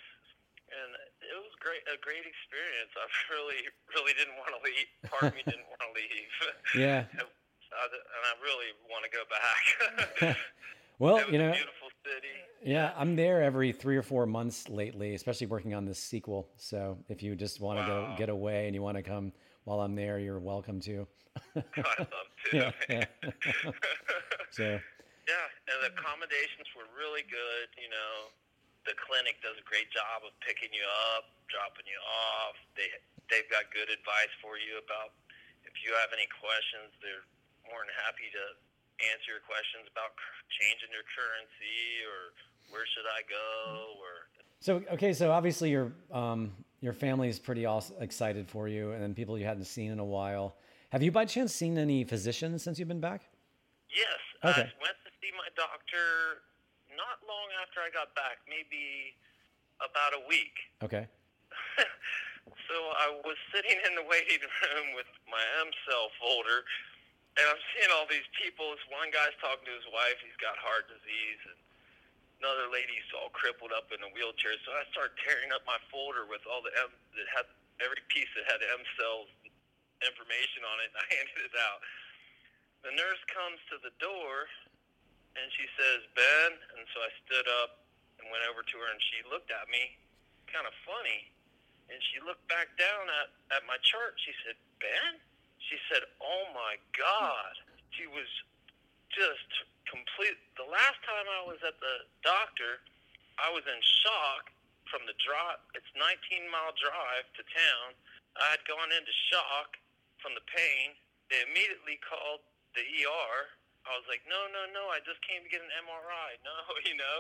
and 0.74 0.90
it 1.26 1.38
was 1.40 1.54
great. 1.64 1.82
A 1.90 1.98
great 2.02 2.26
experience. 2.26 2.92
I 2.98 3.06
really, 3.34 3.62
really 3.94 4.14
didn't 4.18 4.38
want 4.38 4.54
to 4.58 4.62
leave. 4.62 4.88
Part 5.10 5.32
of 5.32 5.36
me 5.38 5.44
didn't 5.46 5.68
want 5.72 5.82
to 5.86 5.92
leave. 5.96 6.34
Yeah. 6.78 7.06
And 7.68 7.92
I 8.26 8.34
really 8.42 8.72
want 8.90 9.04
to 9.04 9.12
go 9.12 9.24
back. 9.30 10.38
Well, 11.00 11.18
you 11.30 11.38
know, 11.38 11.52
beautiful 11.52 11.90
city. 12.04 12.28
yeah, 12.64 12.92
I'm 12.98 13.16
there 13.18 13.44
every 13.44 13.72
three 13.74 13.98
or 13.98 14.02
four 14.02 14.26
months 14.26 14.70
lately, 14.70 15.14
especially 15.16 15.48
working 15.48 15.74
on 15.76 15.86
this 15.86 16.00
sequel. 16.00 16.48
So 16.56 16.98
if 17.10 17.22
you 17.22 17.36
just 17.36 17.60
want 17.60 17.78
to 17.80 17.84
Wow. 17.94 18.12
go 18.12 18.16
get 18.18 18.30
away 18.30 18.66
and 18.68 18.74
you 18.74 18.82
want 18.82 18.96
to 18.98 19.04
come 19.04 19.34
while 19.66 19.82
I'm 19.82 19.96
there, 19.96 20.18
you're 20.18 20.40
welcome 20.40 20.80
to. 20.82 21.06
I 21.56 21.64
love 22.00 22.08
too. 22.50 22.58
Yeah, 22.58 22.72
yeah. 22.90 23.06
so 24.50 24.80
And 25.68 25.76
the 25.84 25.92
accommodations 25.92 26.68
were 26.76 26.88
really 26.96 27.28
good. 27.28 27.68
You 27.76 27.92
know, 27.92 28.32
the 28.88 28.96
clinic 28.96 29.36
does 29.44 29.60
a 29.60 29.66
great 29.68 29.92
job 29.92 30.24
of 30.24 30.32
picking 30.40 30.72
you 30.72 30.86
up, 31.16 31.28
dropping 31.52 31.88
you 31.88 32.00
off. 32.00 32.56
They 32.80 32.88
they've 33.28 33.48
got 33.52 33.68
good 33.76 33.92
advice 33.92 34.32
for 34.40 34.56
you 34.56 34.80
about 34.80 35.12
if 35.68 35.76
you 35.84 35.92
have 36.00 36.16
any 36.16 36.28
questions. 36.40 36.96
They're 37.04 37.28
more 37.68 37.84
than 37.84 37.92
happy 38.00 38.32
to 38.32 38.44
answer 39.12 39.36
your 39.36 39.44
questions 39.46 39.86
about 39.92 40.16
changing 40.58 40.90
your 40.90 41.06
currency 41.14 42.02
or 42.08 42.34
where 42.72 42.88
should 42.88 43.06
I 43.06 43.22
go 43.28 44.00
or 44.00 44.14
So 44.64 44.82
okay, 44.96 45.12
so 45.12 45.32
obviously 45.36 45.70
your 45.70 45.92
um, 46.12 46.56
your 46.82 46.94
family 46.94 47.28
is 47.28 47.40
pretty 47.40 47.66
all 47.66 47.84
excited 48.00 48.48
for 48.48 48.68
you, 48.68 48.92
and 48.92 49.04
then 49.04 49.14
people 49.14 49.38
you 49.38 49.46
hadn't 49.46 49.66
seen 49.66 49.92
in 49.92 50.00
a 50.00 50.06
while. 50.06 50.56
Have 50.92 51.04
you 51.04 51.12
by 51.12 51.26
chance 51.26 51.54
seen 51.54 51.78
any 51.78 52.04
physicians 52.04 52.64
since 52.64 52.80
you've 52.80 52.88
been 52.88 53.02
back? 53.04 53.28
Yes, 53.92 54.20
Okay. 54.44 54.62
I 54.62 54.82
went 54.82 54.98
see 55.22 55.34
my 55.34 55.50
doctor 55.58 56.46
not 56.94 57.22
long 57.26 57.50
after 57.62 57.82
I 57.84 57.90
got 57.92 58.14
back, 58.14 58.42
maybe 58.48 59.14
about 59.82 60.18
a 60.18 60.24
week. 60.26 60.56
Okay. 60.86 61.10
so 62.70 62.78
I 63.02 63.10
was 63.26 63.38
sitting 63.50 63.78
in 63.82 63.98
the 63.98 64.06
waiting 64.06 64.42
room 64.42 64.94
with 64.94 65.10
my 65.26 65.42
M 65.66 65.74
cell 65.90 66.14
folder, 66.22 66.62
and 67.34 67.46
I'm 67.50 67.62
seeing 67.74 67.90
all 67.98 68.06
these 68.06 68.26
people. 68.38 68.78
This 68.78 68.86
one 68.94 69.10
guy's 69.10 69.34
talking 69.42 69.66
to 69.66 69.74
his 69.74 69.90
wife. 69.90 70.22
He's 70.22 70.38
got 70.38 70.54
heart 70.62 70.86
disease, 70.86 71.42
and 71.50 71.58
another 72.42 72.70
lady's 72.70 73.06
all 73.18 73.34
crippled 73.34 73.74
up 73.74 73.90
in 73.90 73.98
a 74.06 74.10
wheelchair. 74.14 74.54
So 74.66 74.70
I 74.70 74.86
start 74.94 75.18
tearing 75.26 75.50
up 75.50 75.66
my 75.66 75.82
folder 75.90 76.30
with 76.30 76.46
all 76.46 76.62
the 76.62 76.74
M 76.78 76.94
that 77.18 77.28
had 77.34 77.50
every 77.82 78.06
piece 78.14 78.30
that 78.38 78.46
had 78.46 78.62
M 78.62 78.86
cells 79.02 79.30
information 80.06 80.62
on 80.62 80.78
it, 80.86 80.94
and 80.94 80.98
I 81.02 81.06
handed 81.18 81.42
it 81.42 81.56
out. 81.58 81.82
The 82.86 82.94
nurse 82.94 83.22
comes 83.34 83.58
to 83.74 83.82
the 83.82 83.94
door, 83.98 84.46
and 85.38 85.48
she 85.54 85.66
says, 85.78 86.00
"Ben," 86.18 86.50
and 86.78 86.84
so 86.94 86.98
I 87.02 87.12
stood 87.26 87.48
up 87.64 87.86
and 88.20 88.28
went 88.34 88.44
over 88.50 88.66
to 88.66 88.76
her, 88.82 88.90
and 88.90 89.02
she 89.14 89.22
looked 89.30 89.54
at 89.54 89.70
me, 89.70 89.96
kind 90.50 90.66
of 90.66 90.74
funny. 90.84 91.32
And 91.88 92.00
she 92.12 92.20
looked 92.20 92.44
back 92.52 92.68
down 92.76 93.08
at, 93.24 93.32
at 93.56 93.64
my 93.64 93.80
chart. 93.80 94.20
She 94.20 94.36
said, 94.44 94.60
Ben? 94.84 95.24
She 95.72 95.80
said, 95.88 96.04
Oh 96.20 96.52
my 96.52 96.76
God. 96.96 97.54
She 97.96 98.08
was 98.12 98.28
just 99.16 99.50
complete. 99.88 100.36
The 100.60 100.68
last 100.68 101.00
time 101.08 101.28
I 101.32 101.48
was 101.48 101.64
at 101.64 101.80
the 101.80 101.96
doctor, 102.22 102.84
I 103.40 103.48
was 103.56 103.64
in 103.64 103.80
shock 104.04 104.52
from 104.92 105.08
the 105.08 105.16
drive. 105.24 105.64
It's 105.76 105.88
19 105.96 106.52
mile 106.52 106.76
drive 106.76 107.26
to 107.40 107.44
town. 107.48 107.96
I 108.36 108.52
had 108.52 108.64
gone 108.68 108.92
into 108.92 109.14
shock 109.32 109.80
from 110.20 110.36
the 110.36 110.44
pain. 110.52 110.94
They 111.32 111.40
immediately 111.48 112.00
called 112.04 112.44
the 112.76 112.84
ER. 112.84 113.57
I 113.88 113.96
was 113.96 114.08
like, 114.12 114.24
no, 114.28 114.38
no, 114.52 114.68
no. 114.76 114.92
I 114.92 115.00
just 115.04 115.20
came 115.24 115.42
to 115.44 115.50
get 115.50 115.64
an 115.64 115.72
MRI. 115.84 116.40
No, 116.48 116.56
you 116.84 116.96
know. 116.96 117.18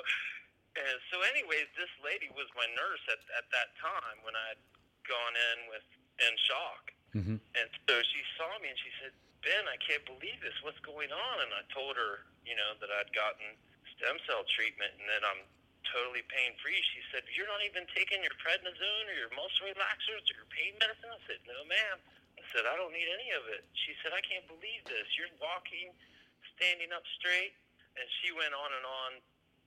And 0.77 0.97
so, 1.09 1.25
anyways, 1.25 1.67
this 1.73 1.89
lady 2.05 2.29
was 2.37 2.45
my 2.53 2.69
nurse 2.77 3.01
at, 3.09 3.19
at 3.33 3.49
that 3.49 3.73
time 3.81 4.21
when 4.21 4.37
I 4.37 4.53
had 4.53 4.61
gone 5.09 5.35
in 5.35 5.57
with 5.73 5.87
in 6.21 6.33
shock. 6.45 6.83
Mm-hmm. 7.17 7.37
And 7.39 7.67
so 7.89 7.93
she 8.03 8.21
saw 8.37 8.51
me 8.61 8.69
and 8.69 8.79
she 8.79 8.93
said, 9.01 9.13
Ben, 9.41 9.65
I 9.65 9.77
can't 9.81 10.05
believe 10.05 10.37
this. 10.41 10.53
What's 10.61 10.81
going 10.85 11.09
on? 11.09 11.35
And 11.41 11.51
I 11.55 11.63
told 11.73 11.97
her, 11.97 12.25
you 12.45 12.53
know, 12.53 12.77
that 12.77 12.89
I'd 12.93 13.09
gotten 13.13 13.57
stem 13.97 14.17
cell 14.29 14.45
treatment 14.53 14.93
and 15.01 15.07
that 15.09 15.23
I'm 15.25 15.41
totally 15.93 16.25
pain 16.27 16.53
free. 16.59 16.77
She 16.93 17.01
said, 17.13 17.23
You're 17.33 17.49
not 17.49 17.63
even 17.63 17.87
taking 17.95 18.19
your 18.21 18.35
prednisone 18.41 19.05
or 19.07 19.15
your 19.15 19.31
muscle 19.33 19.71
relaxers 19.71 20.25
or 20.29 20.35
your 20.43 20.49
pain 20.51 20.75
medicine? 20.77 21.09
I 21.09 21.21
said, 21.25 21.39
No, 21.47 21.63
ma'am. 21.65 21.97
I 22.37 22.43
said, 22.53 22.69
I 22.69 22.77
don't 22.77 22.93
need 22.93 23.09
any 23.09 23.33
of 23.33 23.49
it. 23.49 23.65
She 23.73 23.97
said, 24.03 24.13
I 24.13 24.21
can't 24.21 24.45
believe 24.45 24.85
this. 24.85 25.09
You're 25.17 25.31
walking, 25.41 25.89
standing 26.57 26.91
up 26.91 27.05
straight. 27.21 27.53
And 27.97 28.05
she 28.21 28.33
went 28.33 28.53
on 28.53 28.69
and 28.73 28.85
on. 28.85 29.11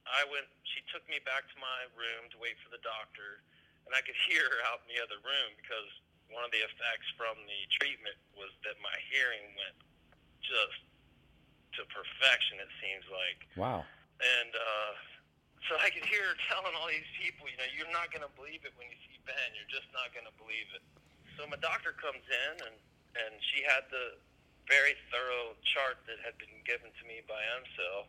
I 0.06 0.22
went, 0.30 0.46
she 0.66 0.82
took 0.90 1.02
me 1.10 1.18
back 1.22 1.46
to 1.50 1.56
my 1.58 1.86
room 1.98 2.30
to 2.34 2.36
wait 2.38 2.58
for 2.62 2.70
the 2.70 2.82
doctor. 2.82 3.42
And 3.86 3.94
I 3.94 4.02
could 4.02 4.18
hear 4.28 4.42
her 4.42 4.60
out 4.68 4.82
in 4.86 4.94
the 4.94 5.00
other 5.02 5.18
room 5.22 5.50
because 5.58 5.90
one 6.30 6.46
of 6.46 6.52
the 6.54 6.62
effects 6.62 7.10
from 7.18 7.34
the 7.46 7.60
treatment 7.78 8.14
was 8.38 8.50
that 8.62 8.78
my 8.78 8.94
hearing 9.10 9.50
went 9.58 9.78
just 10.42 10.78
to 11.78 11.86
perfection, 11.90 12.62
it 12.62 12.70
seems 12.78 13.06
like. 13.10 13.40
Wow. 13.58 13.82
And 14.22 14.52
uh, 14.54 14.92
so 15.66 15.78
I 15.78 15.90
could 15.90 16.06
hear 16.06 16.22
her 16.34 16.38
telling 16.50 16.74
all 16.78 16.86
these 16.86 17.06
people, 17.18 17.50
you 17.50 17.58
know, 17.58 17.66
you're 17.74 17.90
not 17.90 18.14
going 18.14 18.22
to 18.22 18.32
believe 18.38 18.62
it 18.62 18.74
when 18.78 18.86
you 18.90 18.98
see 19.06 19.18
Ben. 19.26 19.48
You're 19.58 19.70
just 19.70 19.90
not 19.90 20.14
going 20.14 20.26
to 20.26 20.34
believe 20.38 20.70
it. 20.74 20.82
So 21.34 21.46
my 21.50 21.58
doctor 21.58 21.94
comes 21.96 22.22
in, 22.22 22.54
and, 22.62 22.76
and 23.16 23.32
she 23.42 23.62
had 23.66 23.86
the 23.90 24.18
very 24.70 24.94
thorough 25.10 25.58
chart 25.66 25.98
that 26.06 26.22
had 26.22 26.38
been 26.38 26.54
given 26.62 26.94
to 26.94 27.02
me 27.04 27.20
by 27.26 27.36
EmCell. 27.58 28.06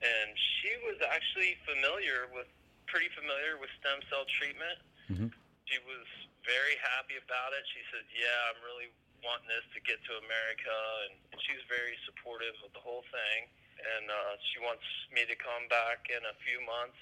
And 0.00 0.30
she 0.38 0.70
was 0.86 0.96
actually 1.10 1.58
familiar 1.66 2.30
with, 2.30 2.46
pretty 2.86 3.10
familiar 3.18 3.58
with 3.58 3.68
stem 3.82 3.98
cell 4.08 4.24
treatment. 4.38 4.78
Mhm. 5.10 5.28
She 5.66 5.78
was 5.82 6.06
very 6.46 6.76
happy 6.78 7.18
about 7.18 7.50
it. 7.52 7.66
She 7.74 7.82
said, 7.90 8.04
yeah, 8.14 8.52
I'm 8.54 8.60
really 8.62 8.94
wanting 9.26 9.48
this 9.50 9.66
to 9.74 9.80
get 9.82 9.98
to 10.06 10.12
America. 10.22 10.76
And, 11.08 11.14
and 11.34 11.38
she 11.42 11.52
was 11.58 11.64
very 11.66 11.98
supportive 12.06 12.54
of 12.62 12.70
the 12.72 12.80
whole 12.80 13.02
thing 13.10 13.50
and 13.84 14.06
uh, 14.08 14.34
she 14.52 14.58
wants 14.64 14.84
me 15.12 15.26
to 15.28 15.36
come 15.36 15.68
back 15.68 16.08
in 16.08 16.22
a 16.24 16.34
few 16.46 16.60
months 16.64 17.00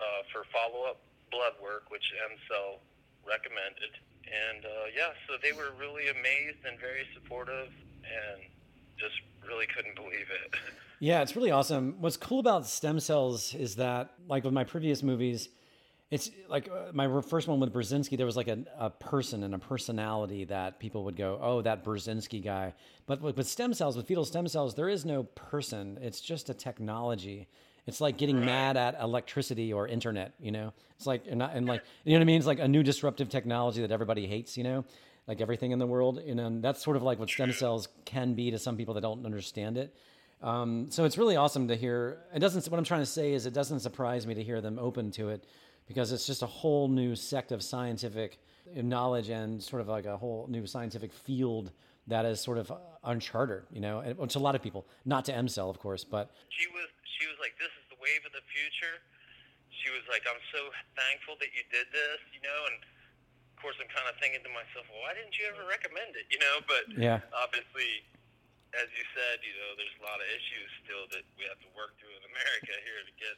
uh, 0.00 0.22
for 0.32 0.42
follow-up 0.50 0.98
blood 1.30 1.54
work, 1.62 1.90
which 1.92 2.02
EmCell 2.26 2.82
recommended. 3.22 3.94
And 4.26 4.64
uh, 4.64 4.90
yeah, 4.94 5.14
so 5.28 5.36
they 5.38 5.52
were 5.52 5.70
really 5.78 6.08
amazed 6.10 6.62
and 6.66 6.78
very 6.80 7.06
supportive, 7.14 7.70
and 8.04 8.42
just 8.98 9.20
really 9.46 9.66
couldn't 9.66 9.94
believe 9.94 10.26
it. 10.44 10.58
Yeah, 11.02 11.22
it's 11.22 11.34
really 11.34 11.50
awesome. 11.50 11.96
What's 12.00 12.18
cool 12.18 12.40
about 12.40 12.66
stem 12.66 13.00
cells 13.00 13.54
is 13.54 13.76
that, 13.76 14.10
like 14.28 14.44
with 14.44 14.52
my 14.52 14.64
previous 14.64 15.02
movies, 15.02 15.48
it's 16.10 16.30
like 16.46 16.68
uh, 16.68 16.90
my 16.92 17.22
first 17.22 17.48
one 17.48 17.58
with 17.58 17.72
Burzynski, 17.72 18.18
there 18.18 18.26
was 18.26 18.36
like 18.36 18.48
a, 18.48 18.58
a 18.78 18.90
person 18.90 19.42
and 19.44 19.54
a 19.54 19.58
personality 19.58 20.44
that 20.44 20.78
people 20.78 21.04
would 21.04 21.16
go, 21.16 21.38
oh, 21.40 21.62
that 21.62 21.84
Burzynski 21.84 22.44
guy. 22.44 22.74
But 23.06 23.22
with, 23.22 23.38
with 23.38 23.48
stem 23.48 23.72
cells, 23.72 23.96
with 23.96 24.08
fetal 24.08 24.26
stem 24.26 24.46
cells, 24.46 24.74
there 24.74 24.90
is 24.90 25.06
no 25.06 25.22
person. 25.22 25.98
It's 26.02 26.20
just 26.20 26.50
a 26.50 26.54
technology. 26.54 27.48
It's 27.86 28.00
like 28.00 28.18
getting 28.18 28.44
mad 28.44 28.76
at 28.76 29.00
electricity 29.00 29.72
or 29.72 29.88
internet, 29.88 30.34
you 30.38 30.50
know? 30.50 30.72
It's 30.96 31.06
like, 31.06 31.24
and, 31.28 31.38
not, 31.38 31.54
and 31.54 31.66
like, 31.66 31.82
you 32.04 32.12
know 32.12 32.18
what 32.18 32.24
I 32.24 32.26
mean? 32.26 32.36
It's 32.36 32.46
like 32.46 32.58
a 32.58 32.68
new 32.68 32.82
disruptive 32.82 33.28
technology 33.28 33.80
that 33.80 33.90
everybody 33.90 34.26
hates, 34.26 34.58
you 34.58 34.64
know? 34.64 34.84
Like 35.30 35.40
everything 35.40 35.70
in 35.70 35.78
the 35.78 35.86
world. 35.86 36.20
You 36.26 36.34
know, 36.34 36.46
and 36.46 36.60
that's 36.60 36.82
sort 36.82 36.96
of 36.96 37.04
like 37.04 37.20
what 37.20 37.30
stem 37.30 37.52
cells 37.52 37.86
can 38.04 38.34
be 38.34 38.50
to 38.50 38.58
some 38.58 38.76
people 38.76 38.94
that 38.94 39.02
don't 39.02 39.24
understand 39.24 39.78
it. 39.78 39.94
Um, 40.42 40.90
so 40.90 41.04
it's 41.04 41.16
really 41.16 41.36
awesome 41.36 41.68
to 41.68 41.76
hear. 41.76 42.18
It 42.34 42.40
doesn't. 42.40 42.66
What 42.68 42.78
I'm 42.78 42.84
trying 42.84 43.02
to 43.02 43.06
say 43.20 43.32
is, 43.32 43.46
it 43.46 43.54
doesn't 43.54 43.78
surprise 43.78 44.26
me 44.26 44.34
to 44.34 44.42
hear 44.42 44.60
them 44.60 44.76
open 44.76 45.12
to 45.12 45.28
it, 45.28 45.44
because 45.86 46.10
it's 46.10 46.26
just 46.26 46.42
a 46.42 46.46
whole 46.46 46.88
new 46.88 47.14
sect 47.14 47.52
of 47.52 47.62
scientific 47.62 48.40
knowledge 48.74 49.28
and 49.28 49.62
sort 49.62 49.80
of 49.82 49.86
like 49.86 50.04
a 50.04 50.16
whole 50.16 50.48
new 50.50 50.66
scientific 50.66 51.12
field 51.12 51.70
that 52.08 52.24
is 52.26 52.40
sort 52.40 52.58
of 52.58 52.72
uncharted. 53.04 53.62
You 53.70 53.82
know, 53.86 54.00
and- 54.00 54.30
to 54.30 54.38
a 54.38 54.42
lot 54.48 54.56
of 54.56 54.62
people, 54.62 54.84
not 55.04 55.24
to 55.26 55.32
EmCell, 55.32 55.70
of 55.70 55.78
course, 55.78 56.02
but 56.02 56.32
she 56.48 56.66
was 56.74 56.88
she 57.20 57.28
was 57.28 57.36
like, 57.38 57.54
"This 57.62 57.70
is 57.78 57.86
the 57.88 57.98
wave 58.02 58.22
of 58.26 58.32
the 58.32 58.42
future." 58.50 58.96
She 59.70 59.90
was 59.94 60.02
like, 60.10 60.22
"I'm 60.26 60.42
so 60.50 60.62
thankful 60.98 61.34
that 61.38 61.50
you 61.54 61.62
did 61.70 61.86
this," 61.92 62.18
you 62.34 62.40
know, 62.42 62.60
and 62.72 62.78
course 63.60 63.76
I'm 63.80 63.88
kind 63.92 64.08
of 64.08 64.16
thinking 64.18 64.40
to 64.42 64.52
myself, 64.52 64.88
well, 64.88 65.04
"Why 65.04 65.14
didn't 65.14 65.36
you 65.36 65.46
ever 65.48 65.64
recommend 65.68 66.16
it?" 66.16 66.26
You 66.32 66.40
know, 66.40 66.64
but 66.66 66.88
Yeah. 66.96 67.20
obviously, 67.36 68.02
as 68.74 68.88
you 68.96 69.04
said, 69.14 69.44
you 69.44 69.54
know, 69.56 69.76
there's 69.76 69.96
a 70.00 70.04
lot 70.04 70.20
of 70.20 70.26
issues 70.32 70.68
still 70.84 71.04
that 71.12 71.24
we 71.36 71.44
have 71.44 71.60
to 71.60 71.70
work 71.76 71.96
through 72.00 72.14
in 72.16 72.24
America 72.28 72.72
here 72.84 73.02
to 73.04 73.14
get 73.20 73.36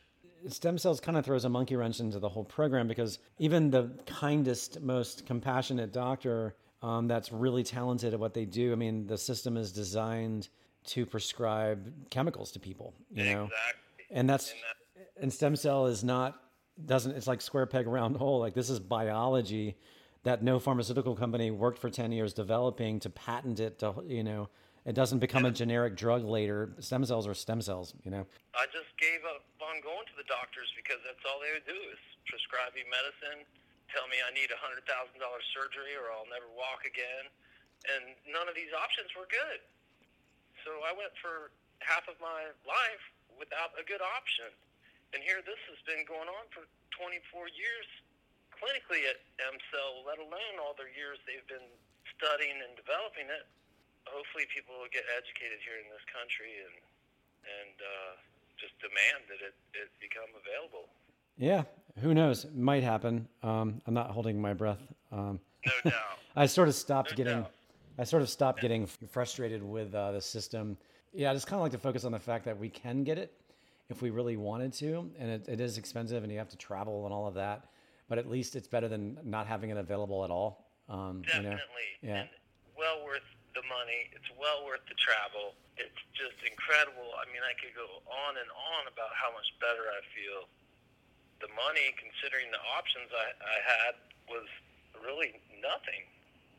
stem 0.48 0.78
cells 0.78 1.00
kind 1.00 1.16
of 1.16 1.24
throws 1.24 1.44
a 1.44 1.48
monkey 1.48 1.76
wrench 1.76 2.00
into 2.00 2.18
the 2.18 2.28
whole 2.28 2.44
program 2.44 2.88
because 2.88 3.18
even 3.38 3.70
the 3.70 3.90
kindest, 4.06 4.80
most 4.80 5.26
compassionate 5.26 5.92
doctor 5.92 6.56
um, 6.82 7.06
that's 7.06 7.30
really 7.32 7.62
talented 7.62 8.12
at 8.12 8.18
what 8.18 8.34
they 8.34 8.44
do, 8.44 8.72
I 8.72 8.74
mean, 8.74 9.06
the 9.06 9.18
system 9.18 9.56
is 9.56 9.72
designed 9.72 10.48
to 10.86 11.06
prescribe 11.06 11.92
chemicals 12.10 12.50
to 12.52 12.60
people, 12.60 12.94
you 13.10 13.24
know, 13.24 13.44
exactly. 13.44 14.04
and 14.10 14.28
that's 14.28 14.50
And 14.50 14.60
that, 14.60 15.22
and 15.22 15.32
stem 15.32 15.54
cell 15.54 15.86
is 15.86 16.02
not 16.02 16.40
doesn't 16.86 17.12
it's 17.12 17.26
like 17.28 17.40
square 17.40 17.66
peg 17.66 17.86
round 17.86 18.16
hole 18.16 18.40
like 18.40 18.54
this 18.54 18.70
is 18.70 18.80
biology 18.80 19.76
that 20.24 20.42
no 20.42 20.58
pharmaceutical 20.58 21.14
company 21.14 21.50
worked 21.50 21.78
for 21.78 21.90
10 21.90 22.12
years 22.12 22.32
developing 22.32 23.00
to 23.00 23.10
patent 23.10 23.58
it 23.60 23.78
to 23.80 23.94
you 24.06 24.22
know 24.22 24.48
it 24.82 24.98
doesn't 24.98 25.22
become 25.22 25.46
a 25.46 25.54
generic 25.54 25.94
drug 25.94 26.26
later. 26.26 26.74
Stem 26.82 27.06
cells 27.06 27.26
are 27.26 27.34
stem 27.34 27.62
cells 27.62 27.94
you 28.02 28.10
know. 28.10 28.26
I 28.54 28.66
just 28.74 28.90
gave 28.98 29.22
up 29.22 29.46
on 29.62 29.78
going 29.78 30.06
to 30.10 30.16
the 30.18 30.26
doctors 30.26 30.70
because 30.74 30.98
that's 31.06 31.22
all 31.22 31.38
they 31.38 31.54
would 31.54 31.66
do 31.66 31.78
is 31.90 32.00
prescribe 32.26 32.74
me 32.74 32.82
medicine, 32.90 33.46
tell 33.90 34.06
me 34.10 34.18
I 34.18 34.34
need 34.34 34.50
a 34.50 34.58
hundred 34.58 34.82
thousand 34.86 35.22
dollar 35.22 35.42
surgery 35.54 35.94
or 35.94 36.10
I'll 36.10 36.26
never 36.30 36.50
walk 36.54 36.82
again, 36.82 37.30
and 37.94 38.14
none 38.26 38.50
of 38.50 38.58
these 38.58 38.74
options 38.74 39.10
were 39.14 39.30
good. 39.30 39.62
So 40.66 40.82
I 40.86 40.94
went 40.94 41.14
for 41.18 41.50
half 41.82 42.06
of 42.06 42.18
my 42.22 42.50
life 42.62 43.04
without 43.34 43.74
a 43.78 43.82
good 43.86 44.02
option, 44.02 44.50
and 45.14 45.22
here 45.22 45.42
this 45.42 45.58
has 45.70 45.78
been 45.86 46.06
going 46.06 46.30
on 46.30 46.44
for 46.50 46.66
24 46.94 47.50
years 47.54 47.86
clinically 48.62 49.02
at 49.10 49.18
EmCell, 49.42 50.06
let 50.06 50.22
alone 50.22 50.62
all 50.62 50.78
their 50.78 50.90
years 50.94 51.18
they've 51.26 51.46
been 51.50 51.66
studying 52.14 52.54
and 52.62 52.78
developing 52.78 53.26
it. 53.26 53.50
hopefully 54.06 54.46
people 54.54 54.78
will 54.78 54.90
get 54.94 55.02
educated 55.18 55.58
here 55.66 55.82
in 55.82 55.90
this 55.90 56.06
country 56.06 56.62
and 56.62 56.74
and 57.42 57.76
uh, 57.82 58.14
just 58.54 58.78
demand 58.78 59.26
that 59.26 59.42
it, 59.42 59.54
it 59.74 59.90
become 59.98 60.30
available. 60.38 60.86
Yeah, 61.36 61.64
who 61.98 62.14
knows? 62.14 62.44
It 62.44 62.54
might 62.54 62.84
happen. 62.84 63.26
Um, 63.42 63.82
I'm 63.86 63.94
not 63.94 64.10
holding 64.10 64.40
my 64.40 64.54
breath. 64.54 64.78
Um, 65.10 65.40
no 65.66 65.72
doubt. 65.90 66.18
I 66.36 66.46
sort 66.46 66.68
of 66.68 66.74
stopped 66.74 67.10
no 67.10 67.16
getting. 67.16 67.42
Doubt. 67.42 67.50
I 67.98 68.04
sort 68.04 68.22
of 68.22 68.30
stopped 68.30 68.60
getting 68.60 68.86
frustrated 68.86 69.62
with 69.62 69.92
uh, 69.94 70.12
the 70.12 70.20
system. 70.20 70.76
Yeah, 71.12 71.30
I 71.30 71.34
just 71.34 71.46
kind 71.46 71.58
of 71.58 71.62
like 71.62 71.72
to 71.72 71.78
focus 71.78 72.04
on 72.04 72.12
the 72.12 72.18
fact 72.18 72.44
that 72.44 72.56
we 72.56 72.68
can 72.68 73.02
get 73.02 73.18
it 73.18 73.34
if 73.90 74.00
we 74.00 74.10
really 74.10 74.36
wanted 74.36 74.72
to, 74.74 75.10
and 75.18 75.30
it, 75.30 75.48
it 75.48 75.60
is 75.60 75.76
expensive, 75.76 76.22
and 76.22 76.32
you 76.32 76.38
have 76.38 76.48
to 76.48 76.56
travel 76.56 77.04
and 77.04 77.12
all 77.12 77.26
of 77.26 77.34
that. 77.34 77.66
But 78.12 78.20
at 78.20 78.28
least 78.28 78.60
it's 78.60 78.68
better 78.68 78.92
than 78.92 79.16
not 79.24 79.48
having 79.48 79.72
it 79.72 79.80
available 79.80 80.20
at 80.20 80.28
all. 80.28 80.68
Um, 80.84 81.24
Definitely. 81.24 81.88
You 82.04 82.12
know? 82.12 82.20
Yeah. 82.20 82.20
And 82.28 82.30
well 82.76 83.00
worth 83.08 83.24
the 83.56 83.64
money. 83.72 84.12
It's 84.12 84.28
well 84.36 84.68
worth 84.68 84.84
the 84.84 85.00
travel. 85.00 85.56
It's 85.80 85.96
just 86.12 86.36
incredible. 86.44 87.08
I 87.16 87.24
mean, 87.32 87.40
I 87.40 87.56
could 87.56 87.72
go 87.72 87.88
on 88.04 88.36
and 88.36 88.52
on 88.52 88.84
about 88.92 89.16
how 89.16 89.32
much 89.32 89.48
better 89.64 89.88
I 89.88 90.04
feel. 90.12 90.44
The 91.40 91.48
money, 91.56 91.88
considering 91.96 92.52
the 92.52 92.60
options 92.76 93.08
I, 93.16 93.32
I 93.32 93.56
had, 93.64 93.92
was 94.28 94.44
really 95.00 95.40
nothing. 95.64 96.04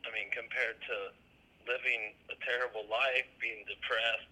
I 0.02 0.10
mean, 0.10 0.34
compared 0.34 0.82
to 0.90 1.14
living 1.70 2.18
a 2.34 2.36
terrible 2.42 2.82
life, 2.90 3.30
being 3.38 3.62
depressed, 3.70 4.26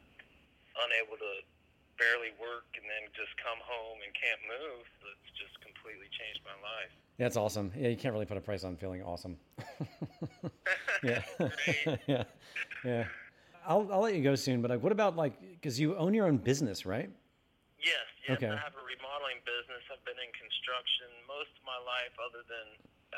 unable 0.74 1.22
to 1.22 1.46
barely 2.02 2.34
work, 2.42 2.66
and 2.74 2.82
then 2.82 3.06
just 3.14 3.30
come 3.38 3.62
home 3.62 4.02
and 4.02 4.10
can't 4.10 4.42
move, 4.50 4.90
it's 5.06 5.30
just 5.38 5.54
completely 5.62 6.10
changed 6.10 6.42
my 6.42 6.58
life. 6.66 6.90
Yeah, 7.18 7.26
it's 7.26 7.36
awesome. 7.36 7.70
Yeah, 7.76 7.88
you 7.88 7.96
can't 7.96 8.12
really 8.14 8.26
put 8.26 8.36
a 8.36 8.40
price 8.40 8.64
on 8.64 8.76
feeling 8.76 9.02
awesome. 9.02 9.36
yeah. 11.02 11.22
yeah. 12.06 12.24
Yeah. 12.84 13.04
I'll, 13.66 13.86
I'll 13.92 14.02
let 14.02 14.14
you 14.16 14.24
go 14.24 14.34
soon, 14.34 14.58
but 14.62 14.70
like, 14.72 14.82
what 14.82 14.90
about 14.90 15.14
like, 15.14 15.38
because 15.38 15.78
you 15.78 15.94
own 15.96 16.14
your 16.14 16.26
own 16.26 16.38
business, 16.38 16.84
right? 16.84 17.10
Yes, 17.78 18.06
yes. 18.26 18.36
Okay. 18.38 18.50
I 18.50 18.58
have 18.58 18.74
a 18.74 18.82
remodeling 18.82 19.38
business. 19.46 19.82
I've 19.92 20.02
been 20.02 20.18
in 20.18 20.32
construction 20.34 21.06
most 21.30 21.52
of 21.54 21.62
my 21.62 21.78
life, 21.86 22.10
other 22.18 22.42
than 22.48 22.66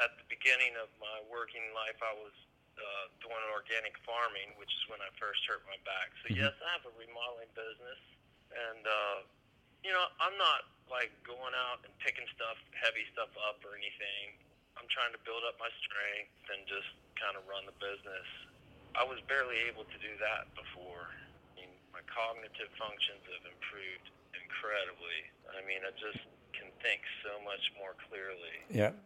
at 0.05 0.13
the 0.21 0.27
beginning 0.29 0.75
of 0.83 0.91
my 1.01 1.23
working 1.33 1.65
life, 1.73 1.97
I 2.03 2.13
was 2.19 2.35
uh, 2.77 3.07
doing 3.23 3.41
organic 3.55 3.95
farming, 4.05 4.53
which 4.61 4.69
is 4.75 4.83
when 4.91 4.99
I 5.01 5.09
first 5.17 5.41
hurt 5.49 5.63
my 5.71 5.79
back. 5.87 6.13
So 6.27 6.35
Mhm. 6.35 6.45
yes, 6.45 6.55
I 6.61 6.69
have 6.77 6.85
a 6.85 6.93
remodeling 6.99 7.53
business, 7.57 8.01
and 8.53 8.83
uh, 8.85 9.17
you 9.85 9.93
know, 9.93 10.09
I'm 10.19 10.35
not 10.41 10.65
like 10.89 11.13
going 11.29 11.53
out 11.53 11.85
and 11.85 11.93
picking 12.01 12.25
stuff, 12.33 12.57
heavy 12.73 13.05
stuff 13.13 13.31
up 13.45 13.61
or 13.63 13.77
anything. 13.77 14.41
I'm 14.81 14.89
trying 14.91 15.13
to 15.13 15.21
build 15.23 15.45
up 15.47 15.61
my 15.61 15.71
strength 15.85 16.35
and 16.51 16.65
just 16.67 16.89
kind 17.21 17.37
of 17.37 17.45
run 17.47 17.69
the 17.69 17.77
business. 17.79 18.29
I 18.97 19.05
was 19.05 19.21
barely 19.29 19.61
able 19.69 19.85
to 19.85 19.99
do 20.01 20.13
that 20.25 20.49
before. 20.57 21.13
I 21.13 21.63
mean, 21.63 21.71
my 21.93 22.03
cognitive 22.09 22.73
functions 22.81 23.23
have 23.29 23.45
improved 23.45 24.09
incredibly. 24.35 25.21
I 25.53 25.61
mean, 25.69 25.85
I 25.85 25.93
just 25.95 26.25
can 26.57 26.73
think 26.81 27.05
so 27.21 27.39
much 27.45 27.63
more 27.77 27.95
clearly. 28.09 28.57
Yeah. 28.73 28.97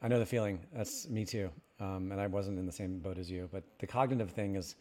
I 0.00 0.06
know 0.06 0.22
the 0.22 0.30
feeling. 0.30 0.62
That's 0.70 1.10
me 1.10 1.26
too. 1.26 1.50
Um, 1.82 2.12
and 2.14 2.20
I 2.20 2.26
wasn't 2.26 2.58
in 2.58 2.66
the 2.66 2.72
same 2.72 2.98
boat 3.02 3.18
as 3.18 3.30
you, 3.30 3.48
but 3.50 3.64
the 3.82 3.86
cognitive 3.86 4.30
thing 4.30 4.54
is 4.54 4.76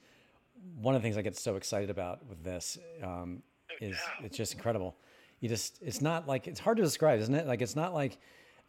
one 0.79 0.95
of 0.95 1.01
the 1.01 1.05
things 1.05 1.17
I 1.17 1.21
get 1.21 1.35
so 1.35 1.55
excited 1.55 1.89
about 1.89 2.25
with 2.27 2.43
this. 2.43 2.77
Um, 3.01 3.41
is 3.81 3.95
doubt. 3.95 4.25
it's 4.25 4.37
just 4.37 4.53
incredible. 4.53 4.95
You 5.39 5.50
just, 5.50 5.79
it's 5.82 6.01
not 6.01 6.27
like, 6.27 6.48
it's 6.48 6.60
hard 6.60 6.77
to 6.77 6.84
describe, 6.84 7.20
isn't 7.20 7.36
it? 7.36 7.46
Like, 7.48 7.62
it's 7.62 7.75
not 7.75 7.94
like 7.94 8.17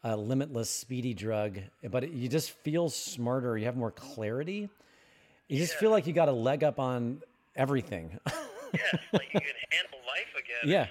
a 0.05 0.17
limitless 0.17 0.71
speedy 0.71 1.15
drug, 1.15 1.59
but 1.91 2.05
it, 2.05 2.11
you 2.11 2.29
just 2.29 2.51
feel 2.51 2.89
smarter. 2.89 3.57
You 3.57 3.65
have 3.65 3.77
more 3.77 3.91
clarity. 3.91 4.69
You 5.49 5.59
just 5.59 5.75
feel 5.75 5.91
like 5.91 6.07
you 6.07 6.13
got 6.13 6.29
a 6.29 6.33
leg 6.33 6.63
up 6.63 6.79
on 6.79 7.23
everything. 7.57 8.19
Yes, 8.75 8.97
like 9.13 9.33
you 9.33 9.41
can 9.41 9.55
handle 9.71 9.99
life 10.07 10.35
again. 10.39 10.71
Yeah. 10.71 10.87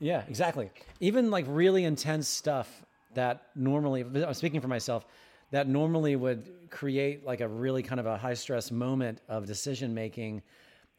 Yeah, 0.00 0.24
exactly. 0.26 0.70
Even 0.98 1.30
like 1.30 1.44
really 1.48 1.84
intense 1.84 2.26
stuff 2.26 2.82
that 3.14 3.46
normally, 3.54 4.00
I'm 4.02 4.34
speaking 4.34 4.60
for 4.60 4.66
myself, 4.66 5.06
that 5.52 5.68
normally 5.68 6.16
would 6.16 6.70
create 6.70 7.24
like 7.24 7.40
a 7.40 7.46
really 7.46 7.84
kind 7.84 8.00
of 8.00 8.06
a 8.06 8.16
high 8.16 8.34
stress 8.34 8.72
moment 8.72 9.20
of 9.28 9.46
decision 9.46 9.94
making. 9.94 10.42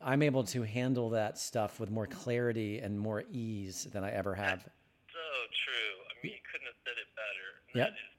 I'm 0.04 0.22
able 0.22 0.44
to 0.46 0.64
handle 0.64 1.10
that 1.12 1.38
stuff 1.38 1.80
with 1.80 1.90
more 1.90 2.08
clarity 2.08 2.80
and 2.80 3.00
more 3.00 3.24
ease 3.32 3.88
than 3.92 4.04
I 4.04 4.12
ever 4.12 4.36
have. 4.36 4.62
So 4.62 5.24
true. 5.64 5.96
I 6.12 6.14
mean, 6.22 6.34
you 6.34 6.44
couldn't 6.52 6.68
have 6.68 6.80
said 6.84 6.98
it 7.00 7.10
better. 7.16 7.48
Yep. 7.74 7.88
That 7.88 7.94
is 7.96 8.12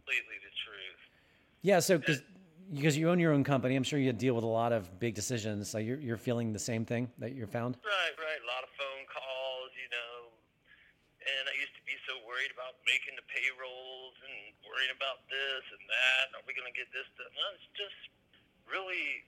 completely 0.00 0.36
the 0.40 0.52
truth. 0.64 1.00
Yeah, 1.62 1.78
so 1.80 1.98
because 1.98 2.22
because 2.72 2.96
you 2.98 3.10
own 3.10 3.20
your 3.20 3.32
own 3.32 3.44
company, 3.44 3.76
I'm 3.76 3.86
sure 3.86 3.98
you 3.98 4.12
deal 4.12 4.34
with 4.34 4.44
a 4.44 4.50
lot 4.50 4.72
of 4.72 4.98
big 4.98 5.14
decisions. 5.14 5.68
So 5.68 5.78
you're 5.78 6.00
you're 6.00 6.16
feeling 6.16 6.52
the 6.52 6.62
same 6.62 6.84
thing 6.84 7.12
that 7.18 7.34
you're 7.36 7.46
found. 7.46 7.76
Right, 7.84 8.16
right. 8.16 8.40
A 8.42 8.48
lot 8.48 8.64
of 8.64 8.70
phone 8.74 9.04
calls, 9.06 9.70
you 9.76 9.90
know. 9.92 10.32
And 11.26 11.44
I 11.50 11.54
used 11.58 11.74
to 11.74 11.82
be 11.82 11.98
so 12.06 12.14
worried 12.22 12.54
about 12.54 12.78
making 12.86 13.18
the 13.18 13.26
payrolls 13.26 14.14
and 14.22 14.54
worrying 14.62 14.94
about 14.94 15.26
this 15.26 15.62
and 15.74 15.82
that. 15.90 16.38
Are 16.38 16.44
we 16.46 16.54
going 16.54 16.70
to 16.70 16.76
get 16.76 16.86
this 16.94 17.06
done? 17.18 17.30
No, 17.34 17.46
it's 17.58 17.66
just 17.74 17.98
really, 18.70 19.26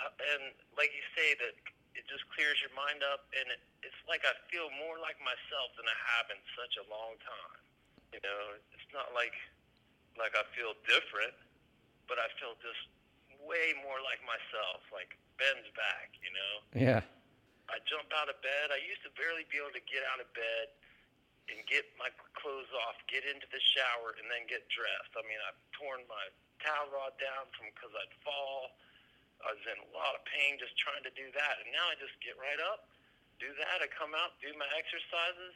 uh, 0.00 0.12
and 0.36 0.52
like 0.76 0.92
you 0.92 1.04
say, 1.16 1.36
that 1.40 1.54
it 1.96 2.04
just 2.08 2.24
clears 2.36 2.60
your 2.60 2.72
mind 2.76 3.00
up, 3.00 3.28
and 3.32 3.48
it, 3.48 3.60
it's 3.80 4.00
like 4.04 4.24
I 4.28 4.36
feel 4.52 4.68
more 4.76 5.00
like 5.00 5.16
myself 5.24 5.72
than 5.80 5.88
I 5.88 5.96
have 6.16 6.26
in 6.32 6.40
such 6.52 6.76
a 6.76 6.84
long 6.92 7.16
time. 7.24 7.60
You 8.12 8.20
know, 8.20 8.56
it's 8.76 8.90
not 8.92 9.12
like 9.16 9.34
like 10.16 10.36
I 10.36 10.44
feel 10.52 10.76
different, 10.84 11.34
but 12.08 12.20
I 12.20 12.28
feel 12.36 12.56
just 12.60 12.88
way 13.44 13.76
more 13.80 14.00
like 14.04 14.20
myself, 14.24 14.84
like 14.92 15.16
Ben's 15.40 15.68
back. 15.72 16.12
You 16.20 16.32
know. 16.32 16.52
Yeah. 16.76 17.02
I 17.66 17.82
jump 17.82 18.06
out 18.14 18.30
of 18.30 18.38
bed. 18.46 18.70
I 18.70 18.78
used 18.78 19.02
to 19.02 19.10
barely 19.18 19.42
be 19.50 19.58
able 19.58 19.74
to 19.74 19.82
get 19.90 20.06
out 20.06 20.22
of 20.22 20.30
bed 20.38 20.70
and 21.50 21.58
get 21.66 21.86
my 21.98 22.10
clothes 22.34 22.70
off, 22.86 22.98
get 23.10 23.26
into 23.26 23.46
the 23.50 23.62
shower, 23.74 24.14
and 24.18 24.26
then 24.30 24.46
get 24.46 24.66
dressed. 24.70 25.14
I 25.14 25.22
mean, 25.26 25.38
I've 25.46 25.58
torn 25.74 26.02
my 26.10 26.24
towel 26.62 26.90
rod 26.90 27.14
down 27.18 27.46
from 27.54 27.70
because 27.74 27.94
I'd 27.94 28.14
fall. 28.22 28.74
I 29.46 29.54
was 29.54 29.62
in 29.62 29.78
a 29.78 29.90
lot 29.94 30.18
of 30.18 30.26
pain 30.26 30.58
just 30.58 30.74
trying 30.74 31.06
to 31.06 31.14
do 31.14 31.30
that, 31.38 31.54
and 31.62 31.70
now 31.70 31.86
I 31.86 31.94
just 32.02 32.18
get 32.18 32.34
right 32.34 32.58
up, 32.66 32.90
do 33.38 33.46
that. 33.62 33.78
I 33.78 33.86
come 33.94 34.10
out, 34.18 34.34
do 34.42 34.50
my 34.58 34.66
exercises, 34.74 35.54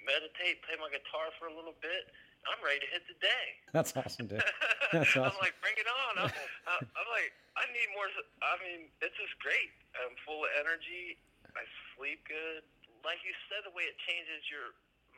meditate, 0.00 0.64
play 0.64 0.80
my 0.80 0.88
guitar 0.88 1.28
for 1.36 1.52
a 1.52 1.54
little 1.54 1.76
bit. 1.84 2.08
I'm 2.48 2.62
ready 2.62 2.80
to 2.80 2.90
hit 2.94 3.04
the 3.10 3.18
day. 3.20 3.46
That's 3.76 3.92
awesome, 3.92 4.30
dude. 4.30 4.40
That's 4.94 5.12
awesome. 5.12 5.34
I'm 5.34 5.38
like, 5.42 5.58
bring 5.60 5.76
it 5.76 5.90
on. 5.90 6.12
I'm, 6.70 6.80
I'm 6.80 7.08
like, 7.12 7.34
I 7.58 7.68
need 7.76 7.92
more. 7.92 8.08
I 8.40 8.56
mean, 8.64 8.88
it's 9.04 9.18
just 9.18 9.36
great. 9.42 9.74
I'm 9.98 10.14
full 10.24 10.46
of 10.46 10.50
energy. 10.56 11.18
I 11.52 11.66
sleep 11.96 12.24
good. 12.24 12.64
Like 13.04 13.20
you 13.26 13.34
said, 13.52 13.66
the 13.66 13.74
way 13.74 13.84
it 13.84 13.98
changes 14.08 14.46
your 14.48 14.72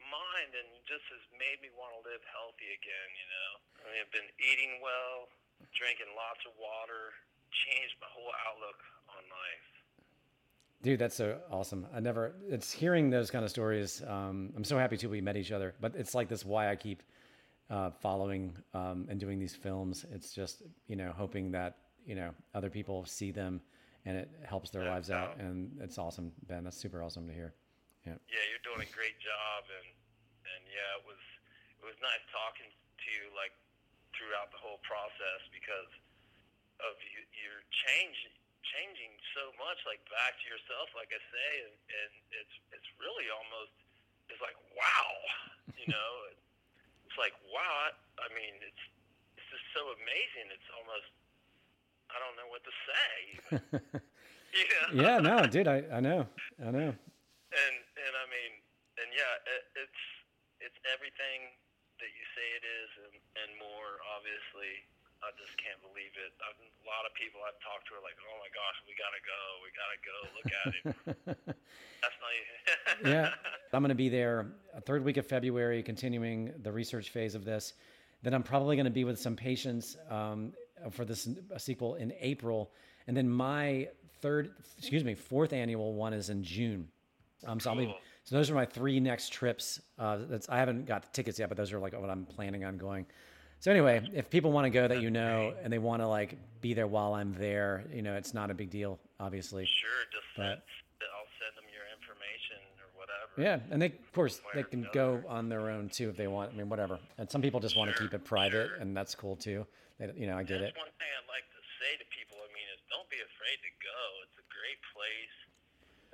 mind 0.09 0.57
and 0.57 0.69
just 0.89 1.05
has 1.13 1.25
made 1.37 1.61
me 1.61 1.69
want 1.77 1.93
to 1.97 2.01
live 2.05 2.25
healthy 2.33 2.73
again. 2.73 3.09
You 3.13 3.27
know, 3.29 3.51
I 3.61 3.83
mean, 3.93 4.01
I've 4.01 4.15
been 4.15 4.31
eating 4.41 4.81
well, 4.81 5.29
drinking 5.77 6.09
lots 6.17 6.41
of 6.49 6.57
water, 6.57 7.13
changed 7.51 7.95
my 8.01 8.07
whole 8.13 8.33
outlook 8.49 8.81
on 9.09 9.23
life. 9.25 9.69
Dude, 10.83 10.99
that's 11.01 11.17
so 11.17 11.39
awesome. 11.51 11.87
I 11.95 12.01
never, 12.01 12.35
it's 12.49 12.71
hearing 12.71 13.11
those 13.11 13.31
kind 13.31 13.45
of 13.45 13.51
stories. 13.51 14.03
Um, 14.07 14.53
I'm 14.57 14.65
so 14.65 14.79
happy 14.79 14.97
too 14.97 15.09
we 15.09 15.21
met 15.21 15.37
each 15.37 15.53
other, 15.53 15.75
but 15.81 15.95
it's 15.97 16.15
like 16.15 16.29
this 16.29 16.45
why 16.45 16.71
I 16.71 16.77
keep 16.77 17.03
uh, 17.71 17.91
following 17.91 18.57
um, 18.75 19.07
and 19.11 19.19
doing 19.19 19.39
these 19.39 19.55
films. 19.55 20.07
It's 20.13 20.33
just, 20.33 20.63
you 20.87 20.97
know, 20.97 21.13
hoping 21.17 21.51
that, 21.53 21.77
you 22.07 22.15
know, 22.15 22.31
other 22.55 22.71
people 22.71 23.05
see 23.05 23.31
them 23.33 23.61
and 24.07 24.17
it 24.17 24.31
helps 24.47 24.71
their 24.71 24.89
lives 24.89 25.11
out. 25.11 25.37
And 25.37 25.77
it's 25.85 25.99
awesome, 25.99 26.33
Ben. 26.49 26.65
That's 26.65 26.81
super 26.81 27.03
awesome 27.03 27.27
to 27.29 27.35
hear. 27.35 27.53
Yeah. 28.07 28.17
Yeah, 28.33 28.45
you're 28.49 28.65
doing 28.65 28.81
a 28.81 28.93
great 28.97 29.21
job, 29.21 29.69
and 29.69 29.89
and 30.49 30.63
yeah, 30.65 30.97
it 30.97 31.05
was 31.05 31.21
it 31.77 31.85
was 31.85 31.93
nice 32.01 32.25
talking 32.33 32.73
to 32.73 33.09
you 33.13 33.29
like 33.37 33.53
throughout 34.17 34.49
the 34.49 34.57
whole 34.57 34.81
process 34.81 35.45
because 35.53 35.93
of 36.85 36.95
you, 37.03 37.21
your 37.35 37.59
change 37.71 38.17
changing 38.75 39.15
so 39.33 39.55
much, 39.57 39.81
like 39.89 40.03
back 40.13 40.37
to 40.37 40.47
yourself, 40.51 40.93
like 40.93 41.09
I 41.15 41.21
say, 41.31 41.51
and, 41.65 41.75
and 41.75 42.13
it's 42.37 42.57
it's 42.75 42.91
really 43.01 43.31
almost 43.33 43.75
it's 44.29 44.43
like 44.43 44.59
wow, 44.77 45.13
you 45.81 45.89
know, 45.89 46.11
it's 47.09 47.19
like 47.19 47.35
wow. 47.49 47.95
I 48.21 48.29
mean, 48.35 48.55
it's 48.61 48.85
it's 49.39 49.49
just 49.49 49.67
so 49.73 49.89
amazing. 49.95 50.53
It's 50.53 50.71
almost 50.77 51.09
I 52.13 52.17
don't 52.21 52.37
know 52.37 52.49
what 52.51 52.63
to 52.65 52.75
say. 52.85 53.15
You 54.49 54.65
know? 54.65 55.05
yeah, 55.05 55.19
no, 55.21 55.45
dude, 55.53 55.69
I, 55.69 55.85
I 55.93 56.01
know. 56.01 56.25
I 56.57 56.71
know. 56.73 56.89
and 56.89 57.77
and 58.01 58.15
I 58.17 58.27
mean, 58.33 58.53
and 58.97 59.09
yeah, 59.13 59.35
it, 59.45 59.63
it's 59.85 60.03
it's 60.65 60.79
everything 60.89 61.53
that 62.01 62.11
you 62.11 62.25
say 62.33 62.47
it 62.57 62.65
is, 62.65 62.91
and 63.05 63.17
and 63.45 63.51
more. 63.61 64.01
Obviously, 64.17 64.89
I 65.23 65.35
just 65.35 65.55
can't 65.59 65.81
believe 65.83 66.15
it. 66.15 66.33
I've, 66.39 66.59
a 66.59 66.87
lot 66.87 67.03
of 67.03 67.13
people 67.19 67.43
I've 67.43 67.59
talked 67.59 67.91
to 67.91 67.99
are 67.99 68.05
like, 68.07 68.19
"Oh 68.23 68.37
my 68.39 68.51
gosh, 68.55 68.79
we 68.87 68.95
gotta 68.95 69.23
go, 69.27 69.41
we 69.65 69.69
gotta 69.75 69.99
go, 70.07 70.17
look 70.37 70.51
at 70.55 70.67
it." 70.75 70.85
That's 72.03 72.19
not 72.23 72.33
even. 72.39 73.13
yeah, 73.13 73.31
I'm 73.73 73.83
going 73.83 73.91
to 73.91 73.95
be 73.95 74.09
there 74.09 74.53
a 74.75 74.81
third 74.81 75.05
week 75.05 75.17
of 75.17 75.27
February, 75.27 75.83
continuing 75.83 76.53
the 76.63 76.73
research 76.73 77.11
phase 77.11 77.35
of 77.35 77.45
this. 77.45 77.75
Then 78.23 78.35
I'm 78.35 78.43
probably 78.43 78.77
going 78.77 78.87
to 78.87 78.91
be 78.91 79.05
with 79.05 79.19
some 79.19 79.37
patients 79.37 79.97
um, 80.11 80.53
for 80.91 81.05
this 81.05 81.29
sequel 81.59 81.97
in 81.97 82.13
April, 82.21 82.73
and 83.07 83.17
then 83.17 83.29
my 83.29 83.89
third, 84.21 84.51
excuse 84.77 85.05
me, 85.05 85.15
fourth 85.15 85.53
annual 85.53 85.95
one 85.95 86.13
is 86.13 86.31
in 86.31 86.43
June. 86.43 86.89
Um, 87.47 87.61
so 87.61 87.71
I'll 87.71 87.77
be, 87.77 87.95
so 88.25 88.37
those 88.37 88.51
are 88.51 88.55
my 88.55 88.65
three 88.67 88.99
next 89.01 89.33
trips. 89.33 89.81
Uh, 89.99 90.19
that's 90.29 90.49
I 90.49 90.59
haven't 90.59 90.87
got 90.87 91.03
the 91.03 91.09
tickets 91.13 91.39
yet, 91.39 91.49
but 91.49 91.57
those 91.57 91.73
are 91.73 91.79
like 91.79 91.93
what 91.99 92.11
I'm 92.11 92.25
planning 92.27 92.65
on 92.65 92.77
going. 92.77 93.07
So 93.61 93.71
anyway, 93.71 94.07
if 94.15 94.31
people 94.31 94.53
want 94.53 94.67
to 94.67 94.71
go 94.71 94.87
that 94.87 95.03
you 95.03 95.11
know 95.11 95.53
and 95.63 95.73
they 95.73 95.79
want 95.79 96.01
to 96.03 96.07
like 96.07 96.39
be 96.61 96.75
there 96.75 96.87
while 96.87 97.15
I'm 97.15 97.35
there, 97.35 97.85
you 97.93 98.03
know, 98.03 98.15
it's 98.15 98.33
not 98.35 98.51
a 98.51 98.55
big 98.55 98.71
deal, 98.71 98.99
obviously. 99.19 99.67
Sure, 99.67 99.91
just 100.13 100.27
But- 100.37 100.43
send, 100.43 101.11
I'll 101.15 101.31
send 101.43 101.55
them 101.59 101.67
your 101.75 101.83
information 101.91 102.59
or 102.79 102.87
whatever. 102.95 103.35
Yeah, 103.39 103.59
and 103.75 103.83
they 103.83 103.91
of 103.99 104.13
course 104.15 104.41
they 104.55 104.63
can 104.63 104.87
go 104.93 105.23
on 105.27 105.49
their 105.49 105.71
own 105.71 105.89
too 105.89 106.09
if 106.09 106.17
they 106.17 106.27
want. 106.29 106.53
I 106.53 106.57
mean, 106.57 106.69
whatever. 106.69 106.99
And 107.19 107.29
some 107.31 107.43
people 107.43 107.59
just 107.59 107.77
want 107.77 107.91
to 107.91 107.99
keep 107.99 108.15
it 108.15 108.25
private, 108.25 108.69
sure. 108.69 108.77
and 108.79 108.97
that's 108.97 109.15
cool 109.15 109.35
too. 109.35 109.67
They, 109.99 110.07
you 110.15 110.27
know, 110.31 110.39
I 110.39 110.43
get 110.47 110.63
That's 110.63 110.75
it. 110.75 110.79
one 110.79 110.95
thing 111.03 111.11
I'd 111.19 111.27
like 111.27 111.47
to 111.51 111.63
say 111.83 111.99
to 111.99 112.07
people. 112.15 112.39
I 112.39 112.47
mean, 112.55 112.67
is 112.71 112.79
don't 112.91 113.11
be 113.11 113.19
afraid 113.19 113.59
to 113.59 113.73
go. 113.83 113.99
It's 114.23 114.39
a 114.39 114.47
great 114.55 114.79
place. 114.95 115.37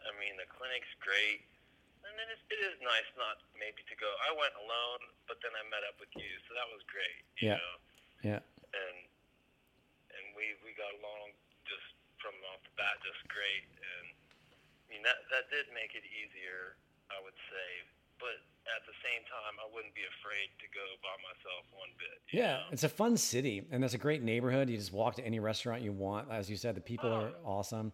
I 0.00 0.12
mean, 0.20 0.36
the 0.40 0.48
clinic's 0.48 0.88
great, 1.04 1.44
and 2.14 2.22
then 2.22 2.30
it 2.30 2.60
is 2.62 2.78
nice 2.78 3.10
not 3.18 3.42
maybe 3.58 3.82
to 3.90 3.96
go. 3.98 4.06
I 4.22 4.30
went 4.38 4.54
alone, 4.54 5.02
but 5.26 5.42
then 5.42 5.50
I 5.58 5.66
met 5.66 5.82
up 5.82 5.98
with 5.98 6.14
you, 6.14 6.30
so 6.46 6.54
that 6.54 6.70
was 6.70 6.78
great. 6.86 7.26
You 7.42 7.50
Yeah. 7.50 7.58
know, 7.58 7.74
Yeah, 8.22 8.40
and 8.70 8.96
and 10.14 10.24
we 10.38 10.54
we 10.62 10.70
got 10.78 10.94
along 11.02 11.34
just 11.66 11.90
from 12.22 12.38
off 12.54 12.62
the 12.62 12.70
bat 12.78 13.02
just 13.02 13.18
great. 13.26 13.66
And 13.74 14.06
I 14.54 14.86
mean 14.94 15.02
that 15.02 15.26
that 15.34 15.50
did 15.50 15.66
make 15.74 15.98
it 15.98 16.06
easier, 16.06 16.78
I 17.10 17.18
would 17.18 17.36
say. 17.50 17.68
But 18.22 18.38
at 18.70 18.86
the 18.86 18.94
same 19.02 19.26
time, 19.26 19.58
I 19.58 19.66
wouldn't 19.74 19.92
be 19.92 20.06
afraid 20.06 20.48
to 20.62 20.66
go 20.70 20.86
by 21.02 21.12
myself 21.20 21.66
one 21.74 21.90
bit. 21.98 22.22
yeah. 22.30 22.62
know? 22.62 22.70
It's 22.70 22.84
a 22.86 22.88
fun 22.88 23.16
city, 23.18 23.66
and 23.74 23.82
it's 23.84 23.92
a 23.92 23.98
great 23.98 24.22
neighborhood. 24.22 24.70
You 24.70 24.78
just 24.78 24.92
walk 24.94 25.16
to 25.16 25.26
any 25.26 25.40
restaurant 25.40 25.82
you 25.82 25.90
want. 25.92 26.30
As 26.30 26.48
you 26.48 26.56
said, 26.56 26.76
the 26.76 26.80
people 26.80 27.10
oh. 27.10 27.20
are 27.26 27.32
Oh. 27.44 27.58
awesome, 27.58 27.92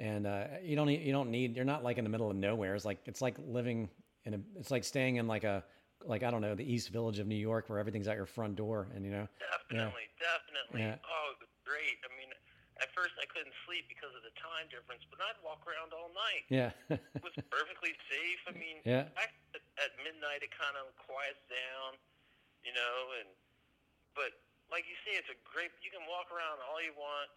and 0.00 0.26
uh, 0.26 0.64
you 0.64 0.74
don't 0.74 0.88
need, 0.88 1.04
you 1.04 1.12
don't 1.12 1.30
need. 1.30 1.54
You're 1.54 1.68
not 1.68 1.84
like 1.84 2.00
in 2.00 2.04
the 2.08 2.10
middle 2.10 2.32
of 2.32 2.36
nowhere. 2.36 2.74
It's 2.74 2.88
like 2.88 2.98
it's 3.04 3.20
like 3.20 3.36
living 3.46 3.88
in 4.24 4.34
a. 4.34 4.40
It's 4.58 4.72
like 4.72 4.82
staying 4.82 5.16
in 5.20 5.28
like 5.28 5.44
a 5.44 5.62
like 6.08 6.24
I 6.24 6.32
don't 6.32 6.40
know 6.40 6.56
the 6.56 6.64
East 6.64 6.88
Village 6.88 7.20
of 7.20 7.28
New 7.28 7.36
York 7.38 7.68
where 7.68 7.78
everything's 7.78 8.08
at 8.08 8.16
your 8.16 8.24
front 8.26 8.56
door, 8.56 8.88
and 8.96 9.04
you 9.04 9.12
know. 9.12 9.28
Definitely, 9.68 10.08
definitely. 10.18 10.80
Yeah. 10.82 10.98
Oh, 11.04 11.36
great. 11.62 12.00
I 12.02 12.10
mean, 12.18 12.32
at 12.80 12.88
first 12.96 13.14
I 13.20 13.28
couldn't 13.28 13.54
sleep 13.68 13.86
because 13.86 14.10
of 14.16 14.24
the 14.24 14.32
time 14.40 14.66
difference, 14.72 15.04
but 15.12 15.20
I'd 15.22 15.38
walk 15.46 15.62
around 15.68 15.92
all 15.94 16.10
night. 16.10 16.48
Yeah. 16.50 16.72
It 16.90 17.22
was 17.22 17.36
perfectly 17.52 17.94
safe. 18.10 18.40
I 18.50 18.56
mean, 18.56 18.80
Yeah. 18.82 19.12
back 19.14 19.36
at, 19.54 19.62
at 19.78 19.94
midnight 20.02 20.42
it 20.42 20.50
kind 20.56 20.74
of 20.80 20.90
quiets 20.98 21.38
down, 21.46 22.00
you 22.66 22.72
know, 22.74 22.96
and 23.22 23.28
but 24.16 24.32
like 24.72 24.88
you 24.90 24.96
say, 25.06 25.14
it's 25.20 25.30
a 25.30 25.38
great. 25.44 25.70
You 25.84 25.92
can 25.92 26.02
walk 26.08 26.32
around 26.34 26.58
all 26.66 26.80
you 26.82 26.96
want 26.98 27.30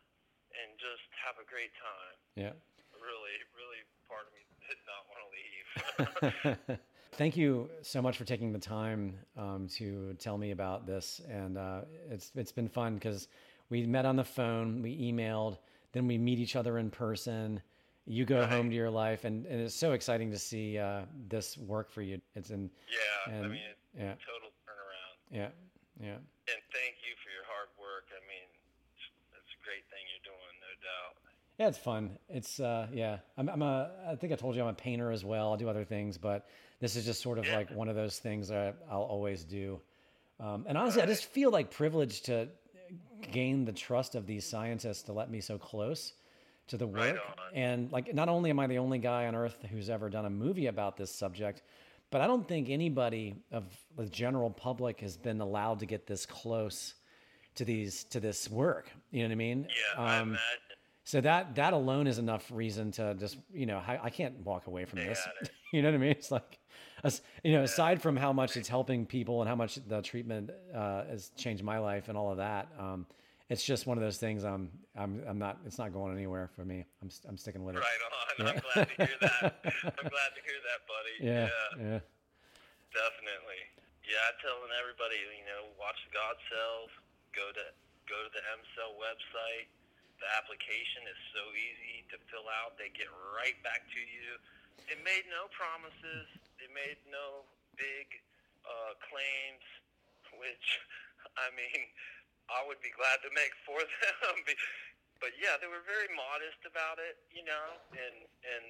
and 0.62 0.78
just 0.78 1.08
have 1.26 1.36
a 1.42 1.46
great 1.50 1.74
time. 1.80 2.16
yeah. 2.36 2.54
Really, 3.02 3.36
really, 3.58 3.82
part 4.08 4.24
of 4.28 4.32
me 4.32 4.44
did 4.70 4.80
not 4.88 5.02
want 5.12 5.20
to 5.26 5.30
leave. 5.36 6.80
Thank 7.18 7.38
you 7.38 7.70
so 7.82 8.02
much 8.02 8.18
for 8.18 8.24
taking 8.26 8.52
the 8.54 8.60
time 8.60 9.16
um, 9.38 9.68
to 9.76 10.16
tell 10.20 10.38
me 10.38 10.52
about 10.52 10.88
this, 10.88 11.22
and 11.30 11.58
uh, 11.58 11.82
it's 12.10 12.32
it's 12.36 12.52
been 12.52 12.70
fun 12.70 12.96
because 12.96 13.28
we 13.70 13.86
met 13.86 14.06
on 14.06 14.16
the 14.16 14.24
phone, 14.24 14.82
we 14.82 14.98
emailed, 14.98 15.58
then 15.92 16.08
we 16.08 16.18
meet 16.18 16.40
each 16.40 16.56
other 16.56 16.78
in 16.78 16.90
person. 16.90 17.62
You 18.06 18.26
go 18.26 18.46
home 18.46 18.70
to 18.70 18.76
your 18.76 18.90
life, 18.90 19.24
and, 19.24 19.46
and 19.46 19.62
it's 19.62 19.76
so 19.76 19.94
exciting 19.94 20.32
to 20.32 20.38
see 20.38 20.78
uh, 20.78 21.04
this 21.30 21.58
work 21.58 21.90
for 21.92 22.02
you. 22.02 22.20
It's 22.36 22.50
in 22.50 22.70
yeah, 22.90 23.38
I 23.38 23.48
mean, 23.48 23.62
it's 23.64 23.80
yeah. 23.96 24.16
total 24.28 24.52
turnaround. 24.68 25.16
yeah 25.32 25.50
yeah 26.02 26.20
And 26.52 26.62
thank 26.76 27.00
you 27.06 27.14
for 27.24 27.30
your 27.32 27.46
hard 27.48 27.70
work. 27.80 28.10
I 28.12 28.20
mean, 28.28 28.48
it's, 28.98 29.06
it's 29.40 29.54
a 29.56 29.62
great 29.64 29.86
thing 29.88 30.02
you're 30.12 30.28
doing, 30.34 30.56
no 30.60 30.74
doubt. 30.84 31.16
Yeah 31.64 31.70
it's 31.70 31.78
fun. 31.78 32.18
It's 32.30 32.60
uh, 32.60 32.88
yeah 32.92 33.20
I'm, 33.38 33.48
I'm 33.50 33.62
a 33.62 33.90
I 34.08 34.16
think 34.16 34.34
I 34.34 34.36
told 34.36 34.56
you 34.56 34.62
I'm 34.62 34.68
a 34.68 34.74
painter 34.74 35.12
as 35.12 35.24
well. 35.24 35.54
I 35.54 35.58
do 35.58 35.70
other 35.70 35.86
things, 35.86 36.18
but 36.18 36.46
this 36.80 36.96
is 36.98 37.06
just 37.06 37.22
sort 37.22 37.38
of 37.40 37.46
Yeah. 37.46 37.56
like 37.56 37.72
one 37.72 37.88
of 37.88 37.96
those 37.96 38.20
things 38.20 38.50
that 38.50 38.76
I'll 38.92 39.04
always 39.04 39.44
do. 39.46 39.80
Um, 40.40 40.66
and 40.68 40.78
honestly, 40.78 41.02
I 41.02 41.06
just 41.06 41.26
feel 41.26 41.52
like 41.52 41.72
privileged 41.72 42.26
to 42.26 42.50
gain 43.32 43.64
the 43.64 43.72
trust 43.72 44.16
of 44.16 44.26
these 44.28 44.46
scientists 44.46 45.04
to 45.04 45.14
let 45.14 45.32
me 45.32 45.40
so 45.40 45.58
close 45.58 46.14
to 46.68 46.76
the 46.78 46.86
work. 46.88 47.16
on. 47.16 47.46
And 47.54 47.92
like, 47.92 48.14
not 48.14 48.28
only 48.28 48.50
am 48.50 48.60
I 48.60 48.68
the 48.68 48.80
only 48.80 48.98
guy 48.98 49.28
on 49.28 49.36
earth 49.36 49.58
who's 49.72 49.90
ever 49.90 50.10
done 50.10 50.26
a 50.26 50.30
movie 50.30 50.68
about 50.68 50.98
this 50.98 51.12
subject, 51.16 51.62
but 52.12 52.20
I 52.20 52.28
don't 52.28 52.46
think 52.48 52.70
anybody 52.70 53.36
of 53.52 53.64
the 53.96 54.06
general 54.08 54.50
public 54.50 55.00
has 55.00 55.16
been 55.16 55.40
allowed 55.40 55.80
to 55.80 55.86
get 55.86 56.06
this 56.08 56.26
close 56.26 56.96
to 57.56 57.64
these 57.64 58.04
to 58.06 58.20
this 58.20 58.50
work. 58.50 58.90
You 59.12 59.20
know 59.22 59.28
what 59.30 59.34
I 59.34 59.36
mean? 59.36 59.68
Yeah, 59.70 60.02
I 60.04 60.18
Um, 60.18 60.30
imagine. 60.30 60.40
So 61.04 61.20
that 61.22 61.56
that 61.56 61.74
alone 61.74 62.08
is 62.08 62.18
enough 62.18 62.50
reason 62.52 62.92
to 62.92 63.14
just 63.16 63.38
you 63.54 63.66
know 63.66 63.82
I, 63.86 64.00
I 64.04 64.10
can't 64.10 64.40
walk 64.46 64.68
away 64.68 64.86
from 64.86 65.00
this. 65.00 65.20
you 65.74 65.82
know 65.82 65.90
what 65.90 65.96
I 65.96 65.98
mean? 65.98 66.12
It's 66.12 66.32
like, 66.32 66.60
you 67.44 67.52
know, 67.52 67.64
aside 67.64 68.02
from 68.02 68.16
how 68.16 68.32
much 68.32 68.56
it's 68.56 68.70
helping 68.70 69.06
people 69.06 69.42
and 69.42 69.50
how 69.50 69.56
much 69.56 69.80
the 69.88 70.02
treatment 70.02 70.52
uh, 70.74 71.06
has 71.06 71.32
changed 71.36 71.64
my 71.64 71.80
life 71.80 72.08
and 72.08 72.18
all 72.18 72.32
of 72.32 72.38
that, 72.38 72.68
um, 72.80 73.06
it's 73.50 73.64
just 73.64 73.86
one 73.86 73.98
of 73.98 74.04
those 74.04 74.18
things. 74.18 74.44
I'm 74.44 74.72
I'm 74.96 75.22
I'm 75.28 75.38
not. 75.38 75.60
It's 75.66 75.78
not 75.78 75.92
going 75.92 76.16
anywhere 76.16 76.50
for 76.56 76.64
me. 76.64 76.86
I'm 77.02 77.10
I'm 77.28 77.38
sticking 77.38 77.64
with 77.66 77.76
it. 77.76 77.80
Right 77.80 78.04
on. 78.08 78.48
I'm 78.48 78.62
glad 78.74 78.88
to 78.88 78.96
hear 78.96 79.18
that. 79.20 79.44
I'm 80.00 80.10
glad 80.10 80.32
to 80.34 80.42
hear 80.48 80.60
that, 80.64 80.80
buddy. 80.88 81.16
Yeah. 81.20 81.50
Yeah. 81.78 82.00
definitely. 82.96 83.62
Yeah, 84.08 84.20
I'm 84.28 84.40
telling 84.44 84.72
everybody, 84.80 85.16
you 85.16 85.48
know, 85.48 85.72
watch 85.80 85.96
the 86.08 86.12
God 86.16 86.36
Cells. 86.48 86.92
Go 87.36 87.46
to 87.52 87.66
go 88.08 88.18
to 88.24 88.30
the 88.32 88.44
M 88.56 88.62
Cell 88.76 88.96
website. 88.96 89.68
The 90.22 90.30
application 90.40 91.06
is 91.10 91.20
so 91.36 91.44
easy 91.54 92.06
to 92.14 92.18
fill 92.32 92.48
out. 92.48 92.78
They 92.80 92.94
get 92.94 93.10
right 93.36 93.58
back 93.66 93.86
to 93.92 94.02
you. 94.02 94.40
They 94.88 94.98
made 95.02 95.28
no 95.30 95.50
promises. 95.52 96.28
They 96.60 96.70
made 96.72 97.00
no 97.12 97.44
big 97.76 98.08
uh, 98.64 98.96
claims, 99.04 99.66
which 100.38 100.68
I 101.44 101.50
mean, 101.56 101.88
I 102.52 102.64
would 102.68 102.80
be 102.84 102.92
glad 102.94 103.20
to 103.24 103.32
make 103.34 103.54
for 103.66 103.80
them. 103.80 104.36
But 105.24 105.40
yeah, 105.40 105.56
they 105.56 105.72
were 105.72 105.80
very 105.88 106.12
modest 106.12 106.68
about 106.68 107.00
it, 107.00 107.16
you 107.32 107.48
know, 107.48 107.80
and 107.96 108.28
and 108.44 108.66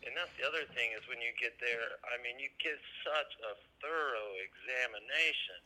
and 0.00 0.16
that's 0.16 0.32
the 0.40 0.48
other 0.48 0.64
thing 0.72 0.96
is 0.96 1.04
when 1.12 1.20
you 1.20 1.28
get 1.36 1.60
there, 1.60 2.00
I 2.08 2.16
mean, 2.24 2.40
you 2.40 2.48
get 2.56 2.80
such 3.04 3.32
a 3.44 3.52
thorough 3.84 4.32
examination, 4.40 5.60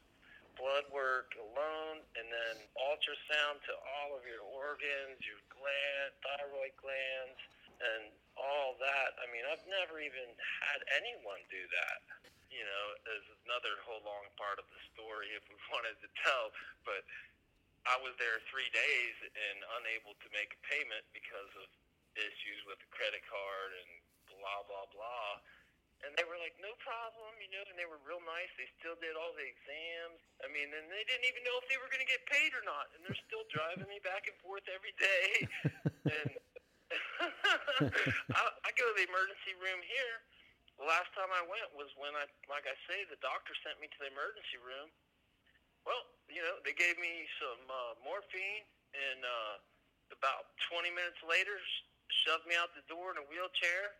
blood 0.58 0.86
work 0.90 1.34
alone, 1.38 2.02
and 2.18 2.26
then 2.30 2.56
ultrasound 2.78 3.62
to 3.66 3.74
all 3.74 4.14
of 4.16 4.22
your 4.26 4.42
organs, 4.42 5.18
your 5.22 5.40
gland, 5.50 6.10
thyroid 6.22 6.74
glands, 6.78 7.38
and 7.78 8.10
all 8.38 8.78
that. 8.78 9.10
I 9.22 9.26
mean, 9.30 9.42
I've 9.46 9.62
never 9.66 9.98
even 9.98 10.28
had 10.62 10.80
anyone 10.98 11.42
do 11.50 11.62
that. 11.62 12.00
You 12.50 12.62
know, 12.62 12.84
there's 13.02 13.28
another 13.46 13.74
whole 13.82 14.02
long 14.06 14.30
part 14.38 14.62
of 14.62 14.66
the 14.70 14.80
story 14.94 15.34
if 15.34 15.42
we 15.50 15.58
wanted 15.74 15.98
to 16.02 16.08
tell, 16.22 16.54
but 16.86 17.02
I 17.84 18.00
was 18.00 18.16
there 18.16 18.40
three 18.48 18.70
days 18.72 19.16
and 19.28 19.58
unable 19.82 20.16
to 20.16 20.28
make 20.32 20.56
a 20.56 20.60
payment 20.64 21.04
because 21.12 21.52
of 21.60 21.68
issues 22.16 22.62
with 22.64 22.80
the 22.80 22.88
credit 22.94 23.20
card 23.26 23.70
and 23.76 23.90
blah 24.30 24.62
blah 24.70 24.88
blah. 24.94 25.42
And 26.04 26.12
they 26.20 26.26
were 26.28 26.36
like, 26.36 26.52
no 26.60 26.68
problem, 26.84 27.32
you 27.40 27.48
know, 27.48 27.64
and 27.64 27.80
they 27.80 27.88
were 27.88 27.96
real 28.04 28.20
nice. 28.28 28.52
They 28.60 28.68
still 28.76 28.92
did 29.00 29.16
all 29.16 29.32
the 29.32 29.46
exams. 29.48 30.20
I 30.44 30.52
mean, 30.52 30.68
and 30.68 30.86
they 30.92 31.04
didn't 31.08 31.24
even 31.24 31.40
know 31.48 31.56
if 31.56 31.66
they 31.72 31.80
were 31.80 31.88
going 31.88 32.04
to 32.04 32.10
get 32.10 32.20
paid 32.28 32.52
or 32.52 32.60
not. 32.68 32.92
And 32.92 33.00
they're 33.08 33.24
still 33.24 33.48
driving 33.48 33.88
me 33.88 34.04
back 34.04 34.28
and 34.28 34.36
forth 34.44 34.68
every 34.68 34.92
day. 35.00 35.48
and 36.12 36.28
I, 38.36 38.42
I 38.44 38.70
go 38.76 38.84
to 38.84 38.94
the 39.00 39.08
emergency 39.08 39.56
room 39.56 39.80
here. 39.80 40.16
The 40.76 40.84
last 40.84 41.08
time 41.16 41.30
I 41.32 41.40
went 41.46 41.70
was 41.72 41.88
when 41.96 42.12
I, 42.18 42.26
like 42.50 42.66
I 42.66 42.76
say, 42.90 43.06
the 43.08 43.18
doctor 43.24 43.54
sent 43.62 43.78
me 43.80 43.88
to 43.88 43.98
the 44.02 44.10
emergency 44.10 44.58
room. 44.60 44.90
Well, 45.86 46.04
you 46.28 46.42
know, 46.42 46.60
they 46.66 46.74
gave 46.74 46.98
me 46.98 47.28
some 47.38 47.62
uh, 47.68 47.92
morphine, 48.02 48.66
and 48.92 49.20
uh, 49.22 49.54
about 50.12 50.52
20 50.72 50.90
minutes 50.90 51.20
later, 51.22 51.54
shoved 52.24 52.44
me 52.48 52.56
out 52.58 52.72
the 52.74 52.84
door 52.90 53.14
in 53.14 53.20
a 53.20 53.26
wheelchair. 53.28 53.96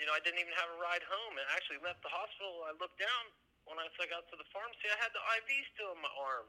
You 0.00 0.08
know, 0.08 0.16
I 0.16 0.20
didn't 0.24 0.40
even 0.40 0.56
have 0.56 0.70
a 0.72 0.78
ride 0.80 1.04
home, 1.04 1.36
and 1.36 1.44
actually 1.52 1.80
left 1.84 2.00
the 2.00 2.12
hospital. 2.12 2.64
I 2.64 2.72
looked 2.80 2.96
down 2.96 3.24
when 3.68 3.80
I 3.80 3.88
got 4.08 4.24
to 4.32 4.36
the 4.36 4.48
pharmacy. 4.52 4.88
I 4.88 4.98
had 5.00 5.12
the 5.12 5.24
IV 5.40 5.48
still 5.76 5.92
in 5.92 6.00
my 6.00 6.12
arm. 6.20 6.48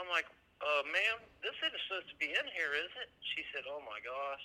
I'm 0.00 0.08
like, 0.10 0.28
uh, 0.62 0.82
ma'am, 0.88 1.18
this 1.44 1.54
isn't 1.60 1.82
supposed 1.86 2.08
to 2.08 2.16
be 2.16 2.30
in 2.32 2.46
here, 2.56 2.72
is 2.72 2.92
it? 3.00 3.08
She 3.34 3.44
said, 3.52 3.68
oh 3.68 3.84
my 3.84 4.00
gosh. 4.00 4.44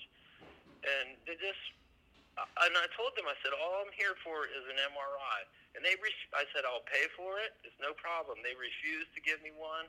And 0.83 1.15
they 1.27 1.35
just, 1.39 1.63
and 2.39 2.73
I 2.75 2.87
told 2.95 3.15
them, 3.15 3.27
I 3.27 3.35
said, 3.43 3.55
all 3.55 3.83
I'm 3.83 3.93
here 3.95 4.15
for 4.23 4.47
is 4.47 4.63
an 4.67 4.79
MRI. 4.91 5.39
And 5.77 5.85
they, 5.85 5.95
re- 5.99 6.31
I 6.35 6.47
said, 6.51 6.65
I'll 6.65 6.85
pay 6.87 7.07
for 7.15 7.39
it. 7.39 7.55
It's 7.63 7.77
no 7.79 7.93
problem. 7.95 8.41
They 8.41 8.55
refused 8.57 9.11
to 9.15 9.21
give 9.21 9.39
me 9.43 9.53
one. 9.53 9.87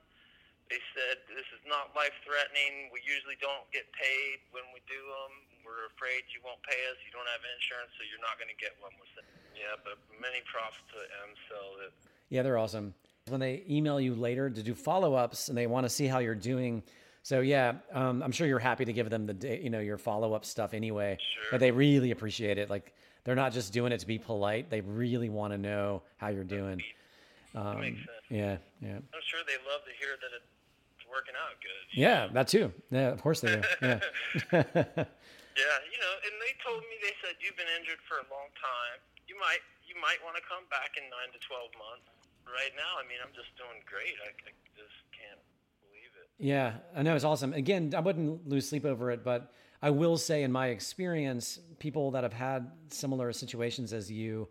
They 0.68 0.78
said, 0.94 1.26
this 1.26 1.46
is 1.50 1.62
not 1.66 1.90
life-threatening. 1.98 2.94
We 2.94 3.02
usually 3.02 3.38
don't 3.42 3.66
get 3.74 3.90
paid 3.90 4.38
when 4.54 4.62
we 4.70 4.78
do 4.86 5.02
them. 5.02 5.49
We're 5.64 5.86
afraid 5.92 6.24
you 6.32 6.40
won't 6.44 6.62
pay 6.62 6.78
us. 6.90 6.96
You 7.04 7.12
don't 7.12 7.28
have 7.28 7.42
insurance, 7.56 7.92
so 7.98 8.04
you're 8.08 8.22
not 8.22 8.36
going 8.40 8.50
to 8.50 8.60
get 8.60 8.76
one. 8.80 8.92
We 9.00 9.06
said, 9.14 9.26
yeah, 9.56 9.76
but 9.84 9.98
many 10.20 10.40
props 10.50 10.76
to 10.92 10.98
EmCell. 10.98 11.68
That 11.84 11.92
Yeah, 12.28 12.42
they're 12.42 12.58
awesome. 12.58 12.94
When 13.28 13.40
they 13.40 13.62
email 13.68 14.00
you 14.00 14.14
later 14.14 14.50
to 14.50 14.62
do 14.62 14.74
follow 14.74 15.14
ups 15.14 15.48
and 15.48 15.56
they 15.56 15.66
want 15.66 15.84
to 15.86 15.90
see 15.90 16.06
how 16.06 16.18
you're 16.18 16.34
doing 16.34 16.82
So 17.22 17.40
yeah, 17.40 17.74
um, 17.92 18.22
I'm 18.22 18.32
sure 18.32 18.46
you're 18.46 18.58
happy 18.58 18.84
to 18.86 18.92
give 18.92 19.10
them 19.10 19.26
the 19.26 19.60
you 19.62 19.70
know 19.70 19.80
your 19.80 19.98
follow 19.98 20.32
up 20.32 20.44
stuff 20.44 20.72
anyway. 20.74 21.18
Sure. 21.20 21.50
But 21.52 21.60
they 21.60 21.70
really 21.70 22.10
appreciate 22.12 22.58
it. 22.58 22.70
Like 22.70 22.94
they're 23.24 23.34
not 23.34 23.52
just 23.52 23.72
doing 23.72 23.92
it 23.92 24.00
to 24.00 24.06
be 24.06 24.18
polite. 24.18 24.70
They 24.70 24.80
really 24.80 25.28
want 25.28 25.52
to 25.52 25.58
know 25.58 26.02
how 26.16 26.28
you're 26.28 26.44
doing. 26.44 26.82
Um, 27.54 27.80
makes 27.80 27.98
sense. 27.98 28.08
Yeah, 28.30 28.56
yeah, 28.80 28.96
I'm 28.96 29.24
sure 29.28 29.40
they 29.46 29.58
love 29.68 29.84
to 29.84 29.92
hear 29.98 30.16
that 30.20 30.30
it's 30.34 31.06
working 31.10 31.34
out 31.34 31.60
good. 31.60 31.96
you 31.96 32.02
yeah. 32.02 32.28
That 32.32 32.48
too. 32.48 32.72
Yeah, 32.90 33.08
of 33.08 33.22
course 33.22 33.40
they 33.40 33.56
do. 33.56 33.62
Yeah. 34.52 35.04
Yeah, 35.60 35.76
you 35.92 35.98
know, 36.00 36.14
and 36.24 36.32
they 36.40 36.56
told 36.64 36.80
me 36.88 36.96
they 37.04 37.12
said 37.20 37.36
you've 37.44 37.56
been 37.60 37.68
injured 37.76 38.00
for 38.08 38.16
a 38.24 38.26
long 38.32 38.48
time. 38.56 38.96
You 39.28 39.36
might 39.36 39.60
you 39.84 39.94
might 40.00 40.16
want 40.24 40.40
to 40.40 40.44
come 40.48 40.64
back 40.72 40.96
in 40.96 41.04
nine 41.12 41.28
to 41.36 41.40
twelve 41.44 41.68
months. 41.76 42.08
Right 42.48 42.72
now, 42.74 42.96
I 42.98 43.04
mean, 43.06 43.20
I'm 43.22 43.30
just 43.36 43.52
doing 43.60 43.78
great. 43.84 44.16
I, 44.24 44.32
I 44.48 44.50
just 44.74 44.96
can't 45.12 45.38
believe 45.84 46.10
it. 46.16 46.26
Yeah, 46.40 46.80
I 46.96 47.02
know 47.04 47.14
it's 47.14 47.24
awesome. 47.28 47.52
Again, 47.52 47.92
I 47.94 48.00
wouldn't 48.00 48.48
lose 48.48 48.68
sleep 48.68 48.84
over 48.84 49.10
it, 49.12 49.22
but 49.22 49.52
I 49.82 49.90
will 49.90 50.16
say, 50.16 50.42
in 50.42 50.50
my 50.50 50.68
experience, 50.68 51.60
people 51.78 52.10
that 52.12 52.22
have 52.24 52.32
had 52.32 52.70
similar 52.88 53.32
situations 53.32 53.92
as 53.92 54.10
you, 54.10 54.48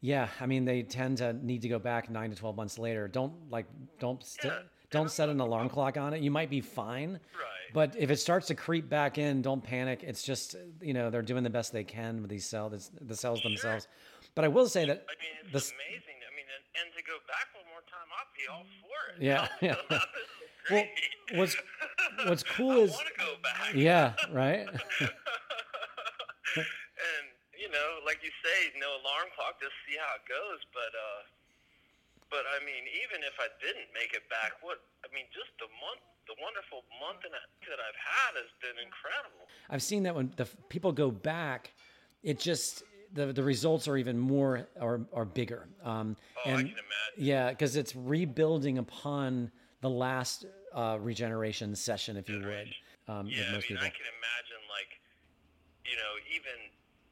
yeah, 0.00 0.28
I 0.40 0.46
mean, 0.46 0.64
they 0.64 0.82
tend 0.82 1.18
to 1.18 1.32
need 1.32 1.62
to 1.62 1.68
go 1.68 1.78
back 1.78 2.10
nine 2.10 2.30
to 2.30 2.36
twelve 2.36 2.54
months 2.56 2.78
later. 2.78 3.08
Don't 3.08 3.32
like, 3.50 3.66
don't 3.98 4.22
st- 4.22 4.52
Yeah. 4.52 4.60
don't 4.90 5.10
set 5.10 5.28
an 5.28 5.40
alarm 5.40 5.68
clock 5.68 5.96
on 5.96 6.12
it. 6.14 6.20
You 6.22 6.30
might 6.30 6.50
be 6.50 6.60
fine, 6.60 7.12
Right. 7.34 7.61
But 7.72 7.94
if 7.98 8.10
it 8.10 8.18
starts 8.18 8.46
to 8.48 8.54
creep 8.54 8.88
back 8.88 9.18
in, 9.18 9.42
don't 9.42 9.62
panic. 9.62 10.02
It's 10.02 10.22
just 10.22 10.56
you 10.80 10.94
know 10.94 11.10
they're 11.10 11.22
doing 11.22 11.44
the 11.44 11.50
best 11.50 11.72
they 11.72 11.84
can 11.84 12.20
with 12.20 12.30
these 12.30 12.46
cells, 12.46 12.90
the 13.00 13.16
cells 13.16 13.42
themselves. 13.42 13.88
But 14.34 14.44
I 14.44 14.48
will 14.48 14.68
say 14.68 14.86
that 14.86 15.04
I 15.08 15.14
mean, 15.20 15.34
it's 15.44 15.52
this, 15.52 15.72
amazing. 15.72 16.18
I 16.24 16.32
mean, 16.36 16.46
and, 16.48 16.64
and 16.80 16.88
to 16.96 17.02
go 17.04 17.18
back 17.28 17.52
one 17.52 17.64
more 17.68 17.84
time, 17.84 18.08
I'd 18.08 18.32
be 18.32 18.48
all 18.48 18.64
for 18.80 19.12
it. 19.12 19.20
Yeah, 19.22 19.48
yeah. 19.60 20.00
Well, 20.70 20.86
what's 21.34 21.56
what's 22.22 22.42
cool 22.54 22.86
is 22.86 22.94
want 22.94 23.10
to 23.10 23.18
go 23.18 23.34
back. 23.42 23.74
yeah, 23.74 24.14
right. 24.30 24.62
and 24.62 24.78
you 27.58 27.66
know, 27.66 27.88
like 28.06 28.22
you 28.22 28.30
say, 28.46 28.70
no 28.78 28.94
alarm 29.02 29.26
clock. 29.34 29.58
Just 29.58 29.74
see 29.90 29.98
how 29.98 30.22
it 30.22 30.24
goes. 30.30 30.62
But 30.70 30.94
uh, 30.94 31.26
but 32.30 32.46
I 32.46 32.62
mean, 32.62 32.86
even 33.04 33.26
if 33.26 33.34
I 33.42 33.50
didn't 33.58 33.90
make 33.90 34.14
it 34.14 34.22
back, 34.30 34.54
what 34.62 34.78
I 35.02 35.10
mean, 35.10 35.26
just 35.34 35.50
a 35.66 35.68
month, 35.82 36.06
the 36.26 36.36
wonderful 36.40 36.84
month 37.00 37.24
and 37.24 37.34
a 37.34 37.42
that 37.70 37.80
I've 37.80 38.00
had 38.00 38.32
has 38.42 38.50
been 38.60 38.78
incredible. 38.84 39.46
I've 39.70 39.82
seen 39.82 40.02
that 40.04 40.14
when 40.14 40.32
the 40.36 40.46
people 40.68 40.92
go 40.92 41.10
back, 41.10 41.72
it 42.22 42.38
just 42.38 42.82
the 43.14 43.32
the 43.32 43.42
results 43.42 43.88
are 43.88 43.96
even 43.96 44.18
more 44.18 44.68
or 44.80 45.06
are 45.12 45.24
bigger. 45.24 45.68
Um, 45.82 46.16
Oh, 46.44 46.50
I 46.50 46.52
and 46.54 46.58
can 46.68 46.78
imagine. 46.78 47.18
yeah, 47.18 47.50
because 47.50 47.76
it's 47.76 47.94
rebuilding 47.94 48.78
upon 48.78 49.50
the 49.80 49.90
last 49.90 50.46
uh, 50.74 50.98
regeneration 51.00 51.74
session, 51.74 52.16
if 52.16 52.28
you 52.28 52.38
would. 52.38 52.70
Um, 53.08 53.26
Yeah, 53.26 53.50
I 53.50 53.58
mean, 53.58 53.62
people. 53.62 53.82
I 53.82 53.90
can 53.90 54.06
imagine 54.06 54.62
like, 54.70 54.90
you 55.84 55.96
know, 55.98 56.12
even 56.30 56.70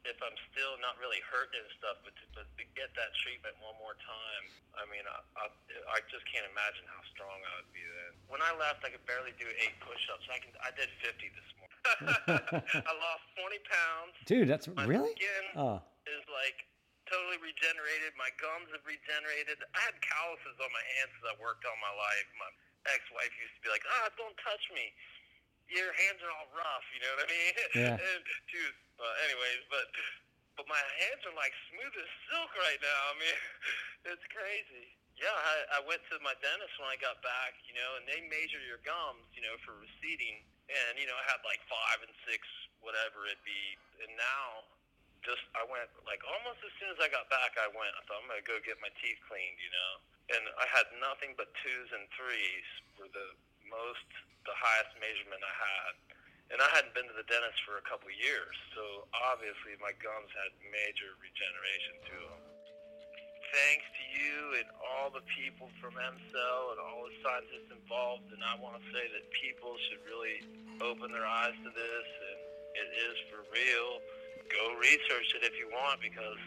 if 0.08 0.16
I'm 0.24 0.38
still 0.54 0.78
not 0.80 0.96
really 0.96 1.20
hurting 1.28 1.60
and 1.60 1.72
stuff, 1.76 2.00
but 2.06 2.14
to, 2.16 2.24
but 2.32 2.46
to 2.56 2.64
get 2.72 2.88
that 2.96 3.12
treatment 3.20 3.52
one 3.60 3.76
more 3.76 3.98
time, 4.00 4.44
I 4.78 4.88
mean, 4.88 5.04
I, 5.04 5.18
I, 5.36 5.46
I 5.92 5.98
just 6.08 6.24
can't 6.30 6.46
imagine 6.48 6.88
how 6.88 7.02
strong 7.12 7.36
I 7.36 7.50
would 7.60 7.72
be 7.76 7.84
then. 7.84 8.12
I 8.50 8.58
left, 8.58 8.82
I 8.82 8.90
could 8.90 9.06
barely 9.06 9.30
do 9.38 9.46
eight 9.62 9.78
push-ups. 9.78 10.26
I 10.26 10.42
can, 10.42 10.50
I 10.58 10.74
did 10.74 10.90
50 11.06 11.22
this 11.38 11.50
morning. 11.54 11.78
I 12.90 12.92
lost 12.98 13.24
20 13.38 13.70
pounds. 13.70 14.12
Dude, 14.26 14.50
that's 14.50 14.66
My 14.74 14.82
really. 14.90 15.14
skin 15.14 15.44
Oh, 15.54 15.78
is 16.10 16.24
like 16.34 16.58
totally 17.06 17.38
regenerated. 17.38 18.10
My 18.18 18.28
gums 18.42 18.68
have 18.74 18.82
regenerated. 18.82 19.62
I 19.78 19.80
had 19.86 19.94
calluses 20.02 20.58
on 20.58 20.70
my 20.74 20.84
hands 20.98 21.14
as 21.22 21.24
I 21.30 21.34
worked 21.38 21.62
all 21.62 21.78
my 21.78 21.94
life. 21.94 22.26
My 22.42 22.50
ex-wife 22.90 23.30
used 23.38 23.54
to 23.58 23.60
be 23.62 23.70
like, 23.70 23.86
"Ah, 24.02 24.10
don't 24.18 24.34
touch 24.42 24.62
me. 24.74 24.90
Your 25.70 25.90
hands 25.94 26.18
are 26.26 26.32
all 26.34 26.50
rough." 26.54 26.86
You 26.94 27.00
know 27.06 27.12
what 27.16 27.22
I 27.26 27.28
mean? 27.30 27.54
Yeah. 27.80 27.94
and 28.02 28.22
she 28.50 28.58
was, 28.60 28.74
well, 28.98 29.14
anyways, 29.30 29.62
but 29.70 29.86
but 30.58 30.66
my 30.68 30.82
hands 31.00 31.22
are 31.26 31.36
like 31.38 31.54
smooth 31.72 31.94
as 31.96 32.10
silk 32.28 32.50
right 32.60 32.80
now. 32.82 33.00
I 33.10 33.14
mean, 33.18 33.38
it's 34.14 34.26
crazy. 34.30 34.94
Yeah, 35.20 35.36
I, 35.36 35.76
I 35.76 35.80
went 35.84 36.00
to 36.08 36.16
my 36.24 36.32
dentist 36.40 36.80
when 36.80 36.88
I 36.88 36.96
got 36.96 37.20
back, 37.20 37.52
you 37.68 37.76
know, 37.76 38.00
and 38.00 38.08
they 38.08 38.24
measure 38.32 38.56
your 38.64 38.80
gums, 38.88 39.28
you 39.36 39.44
know, 39.44 39.52
for 39.68 39.76
receding. 39.76 40.40
And, 40.72 40.96
you 40.96 41.04
know, 41.04 41.12
I 41.12 41.24
had 41.28 41.44
like 41.44 41.60
five 41.68 42.00
and 42.00 42.14
six, 42.24 42.40
whatever 42.80 43.28
it 43.28 43.36
be. 43.44 43.76
And 44.00 44.16
now, 44.16 44.64
just, 45.20 45.44
I 45.52 45.68
went, 45.68 45.92
like, 46.08 46.24
almost 46.24 46.64
as 46.64 46.72
soon 46.80 46.88
as 46.88 46.96
I 47.04 47.12
got 47.12 47.28
back, 47.28 47.52
I 47.60 47.68
went, 47.68 47.92
I 47.92 48.02
thought, 48.08 48.24
I'm 48.24 48.32
going 48.32 48.40
to 48.40 48.48
go 48.48 48.56
get 48.64 48.80
my 48.80 48.88
teeth 48.96 49.20
cleaned, 49.28 49.60
you 49.60 49.68
know. 49.68 49.92
And 50.40 50.42
I 50.56 50.64
had 50.72 50.88
nothing 51.04 51.36
but 51.36 51.52
twos 51.60 51.92
and 51.92 52.08
threes 52.16 52.68
were 52.96 53.12
the 53.12 53.36
most, 53.68 54.08
the 54.48 54.56
highest 54.56 54.96
measurement 55.04 55.44
I 55.44 55.52
had. 55.52 55.92
And 56.48 56.58
I 56.64 56.68
hadn't 56.72 56.96
been 56.96 57.04
to 57.12 57.14
the 57.14 57.28
dentist 57.28 57.60
for 57.68 57.76
a 57.76 57.84
couple 57.84 58.08
years, 58.08 58.56
so 58.74 59.06
obviously 59.30 59.76
my 59.78 59.94
gums 60.02 60.32
had 60.34 60.50
major 60.66 61.14
regeneration 61.22 61.94
to 62.10 62.16
them 62.26 62.39
thanks 63.60 63.84
to 63.92 64.04
you 64.16 64.56
and 64.56 64.68
all 64.80 65.12
the 65.12 65.24
people 65.36 65.68
from 65.80 65.92
EmCell 66.00 66.60
and 66.72 66.78
all 66.80 67.04
the 67.04 67.16
scientists 67.20 67.68
involved. 67.68 68.24
And 68.32 68.40
I 68.40 68.56
want 68.56 68.80
to 68.80 68.84
say 68.88 69.04
that 69.12 69.24
people 69.36 69.76
should 69.88 70.00
really 70.08 70.40
open 70.80 71.12
their 71.12 71.28
eyes 71.28 71.56
to 71.60 71.70
this, 71.70 72.06
and 72.08 72.38
it 72.80 72.88
is 73.04 73.16
for 73.28 73.44
real. 73.52 74.00
Go 74.48 74.80
research 74.80 75.36
it 75.36 75.44
if 75.44 75.54
you 75.60 75.68
want, 75.68 76.00
because 76.00 76.40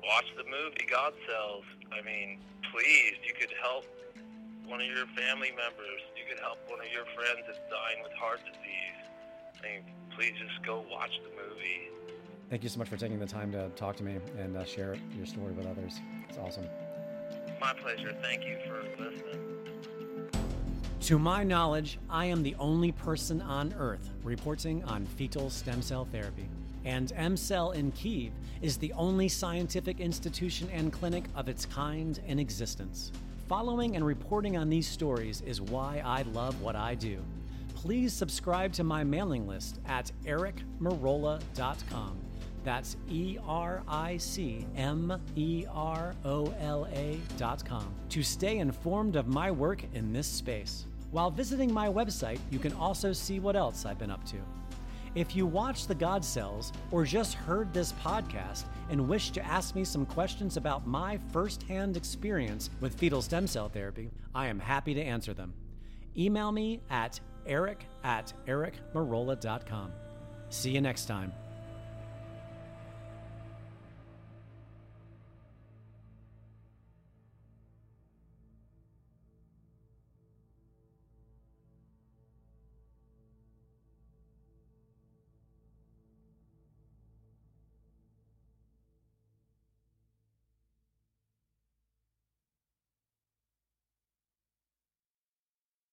watch 0.00 0.28
the 0.36 0.48
movie 0.48 0.86
God 0.88 1.12
Cells. 1.28 1.66
I 1.92 2.00
mean, 2.00 2.40
please, 2.72 3.20
you 3.20 3.36
could 3.36 3.52
help 3.60 3.84
one 4.64 4.80
of 4.80 4.88
your 4.88 5.06
family 5.12 5.52
members. 5.52 6.00
You 6.16 6.24
could 6.24 6.40
help 6.40 6.58
one 6.72 6.80
of 6.80 6.88
your 6.88 7.06
friends 7.12 7.44
that's 7.44 7.60
dying 7.68 8.00
with 8.00 8.16
heart 8.16 8.40
disease. 8.48 9.00
I 9.44 9.58
mean, 9.60 9.82
please 10.16 10.34
just 10.40 10.64
go 10.64 10.84
watch 10.88 11.12
the 11.20 11.32
movie. 11.36 11.92
thank 12.48 12.62
you 12.62 12.68
so 12.68 12.78
much 12.78 12.88
for 12.88 12.96
taking 12.96 13.18
the 13.18 13.26
time 13.26 13.52
to 13.52 13.68
talk 13.76 13.96
to 13.96 14.04
me 14.04 14.18
and 14.38 14.56
uh, 14.56 14.64
share 14.64 14.96
your 15.16 15.26
story 15.26 15.52
with 15.52 15.66
others. 15.66 16.00
It's 16.36 16.44
awesome. 16.44 16.68
My 17.60 17.72
pleasure. 17.72 18.14
Thank 18.20 18.44
you 18.44 18.58
for 18.66 18.82
listening. 19.02 19.40
To 21.00 21.18
my 21.18 21.42
knowledge, 21.42 21.98
I 22.10 22.26
am 22.26 22.42
the 22.42 22.54
only 22.58 22.92
person 22.92 23.40
on 23.40 23.74
Earth 23.78 24.10
reporting 24.22 24.84
on 24.84 25.06
fetal 25.06 25.48
stem 25.48 25.80
cell 25.80 26.04
therapy. 26.04 26.46
And 26.84 27.08
EmCell 27.14 27.74
in 27.74 27.90
Kiev 27.92 28.32
is 28.60 28.76
the 28.76 28.92
only 28.92 29.28
scientific 29.28 30.00
institution 30.00 30.68
and 30.72 30.92
clinic 30.92 31.24
of 31.34 31.48
its 31.48 31.64
kind 31.64 32.20
in 32.26 32.38
existence. 32.38 33.12
Following 33.48 33.96
and 33.96 34.04
reporting 34.04 34.58
on 34.58 34.68
these 34.68 34.86
stories 34.86 35.40
is 35.40 35.62
why 35.62 36.02
I 36.04 36.20
love 36.32 36.60
what 36.60 36.76
I 36.76 36.96
do. 36.96 37.22
Please 37.74 38.12
subscribe 38.12 38.74
to 38.74 38.84
my 38.84 39.04
mailing 39.04 39.46
list 39.46 39.80
at 39.86 40.12
ericmerola.com. 40.24 42.25
That's 42.66 42.96
E 43.08 43.38
R 43.46 43.84
I 43.86 44.16
C 44.16 44.66
M 44.76 45.22
E 45.36 45.66
R 45.72 46.16
O 46.24 46.52
L 46.58 46.88
A 46.92 47.20
dot 47.38 47.64
com 47.64 47.94
to 48.08 48.24
stay 48.24 48.58
informed 48.58 49.14
of 49.14 49.28
my 49.28 49.52
work 49.52 49.84
in 49.94 50.12
this 50.12 50.26
space. 50.26 50.86
While 51.12 51.30
visiting 51.30 51.72
my 51.72 51.86
website, 51.88 52.40
you 52.50 52.58
can 52.58 52.72
also 52.72 53.12
see 53.12 53.38
what 53.38 53.54
else 53.54 53.86
I've 53.86 54.00
been 54.00 54.10
up 54.10 54.24
to. 54.26 54.38
If 55.14 55.36
you 55.36 55.46
watched 55.46 55.86
The 55.86 55.94
God 55.94 56.24
Cells 56.24 56.72
or 56.90 57.04
just 57.04 57.34
heard 57.34 57.72
this 57.72 57.92
podcast 57.92 58.64
and 58.90 59.08
wish 59.08 59.30
to 59.30 59.46
ask 59.46 59.76
me 59.76 59.84
some 59.84 60.04
questions 60.04 60.56
about 60.56 60.88
my 60.88 61.20
firsthand 61.32 61.96
experience 61.96 62.70
with 62.80 62.98
fetal 62.98 63.22
stem 63.22 63.46
cell 63.46 63.68
therapy, 63.68 64.10
I 64.34 64.48
am 64.48 64.58
happy 64.58 64.92
to 64.92 65.00
answer 65.00 65.32
them. 65.32 65.54
Email 66.18 66.50
me 66.50 66.80
at 66.90 67.20
eric 67.46 67.86
at 68.02 68.32
ericmerola.com. 68.48 69.92
See 70.50 70.72
you 70.72 70.80
next 70.80 71.06
time. 71.06 71.32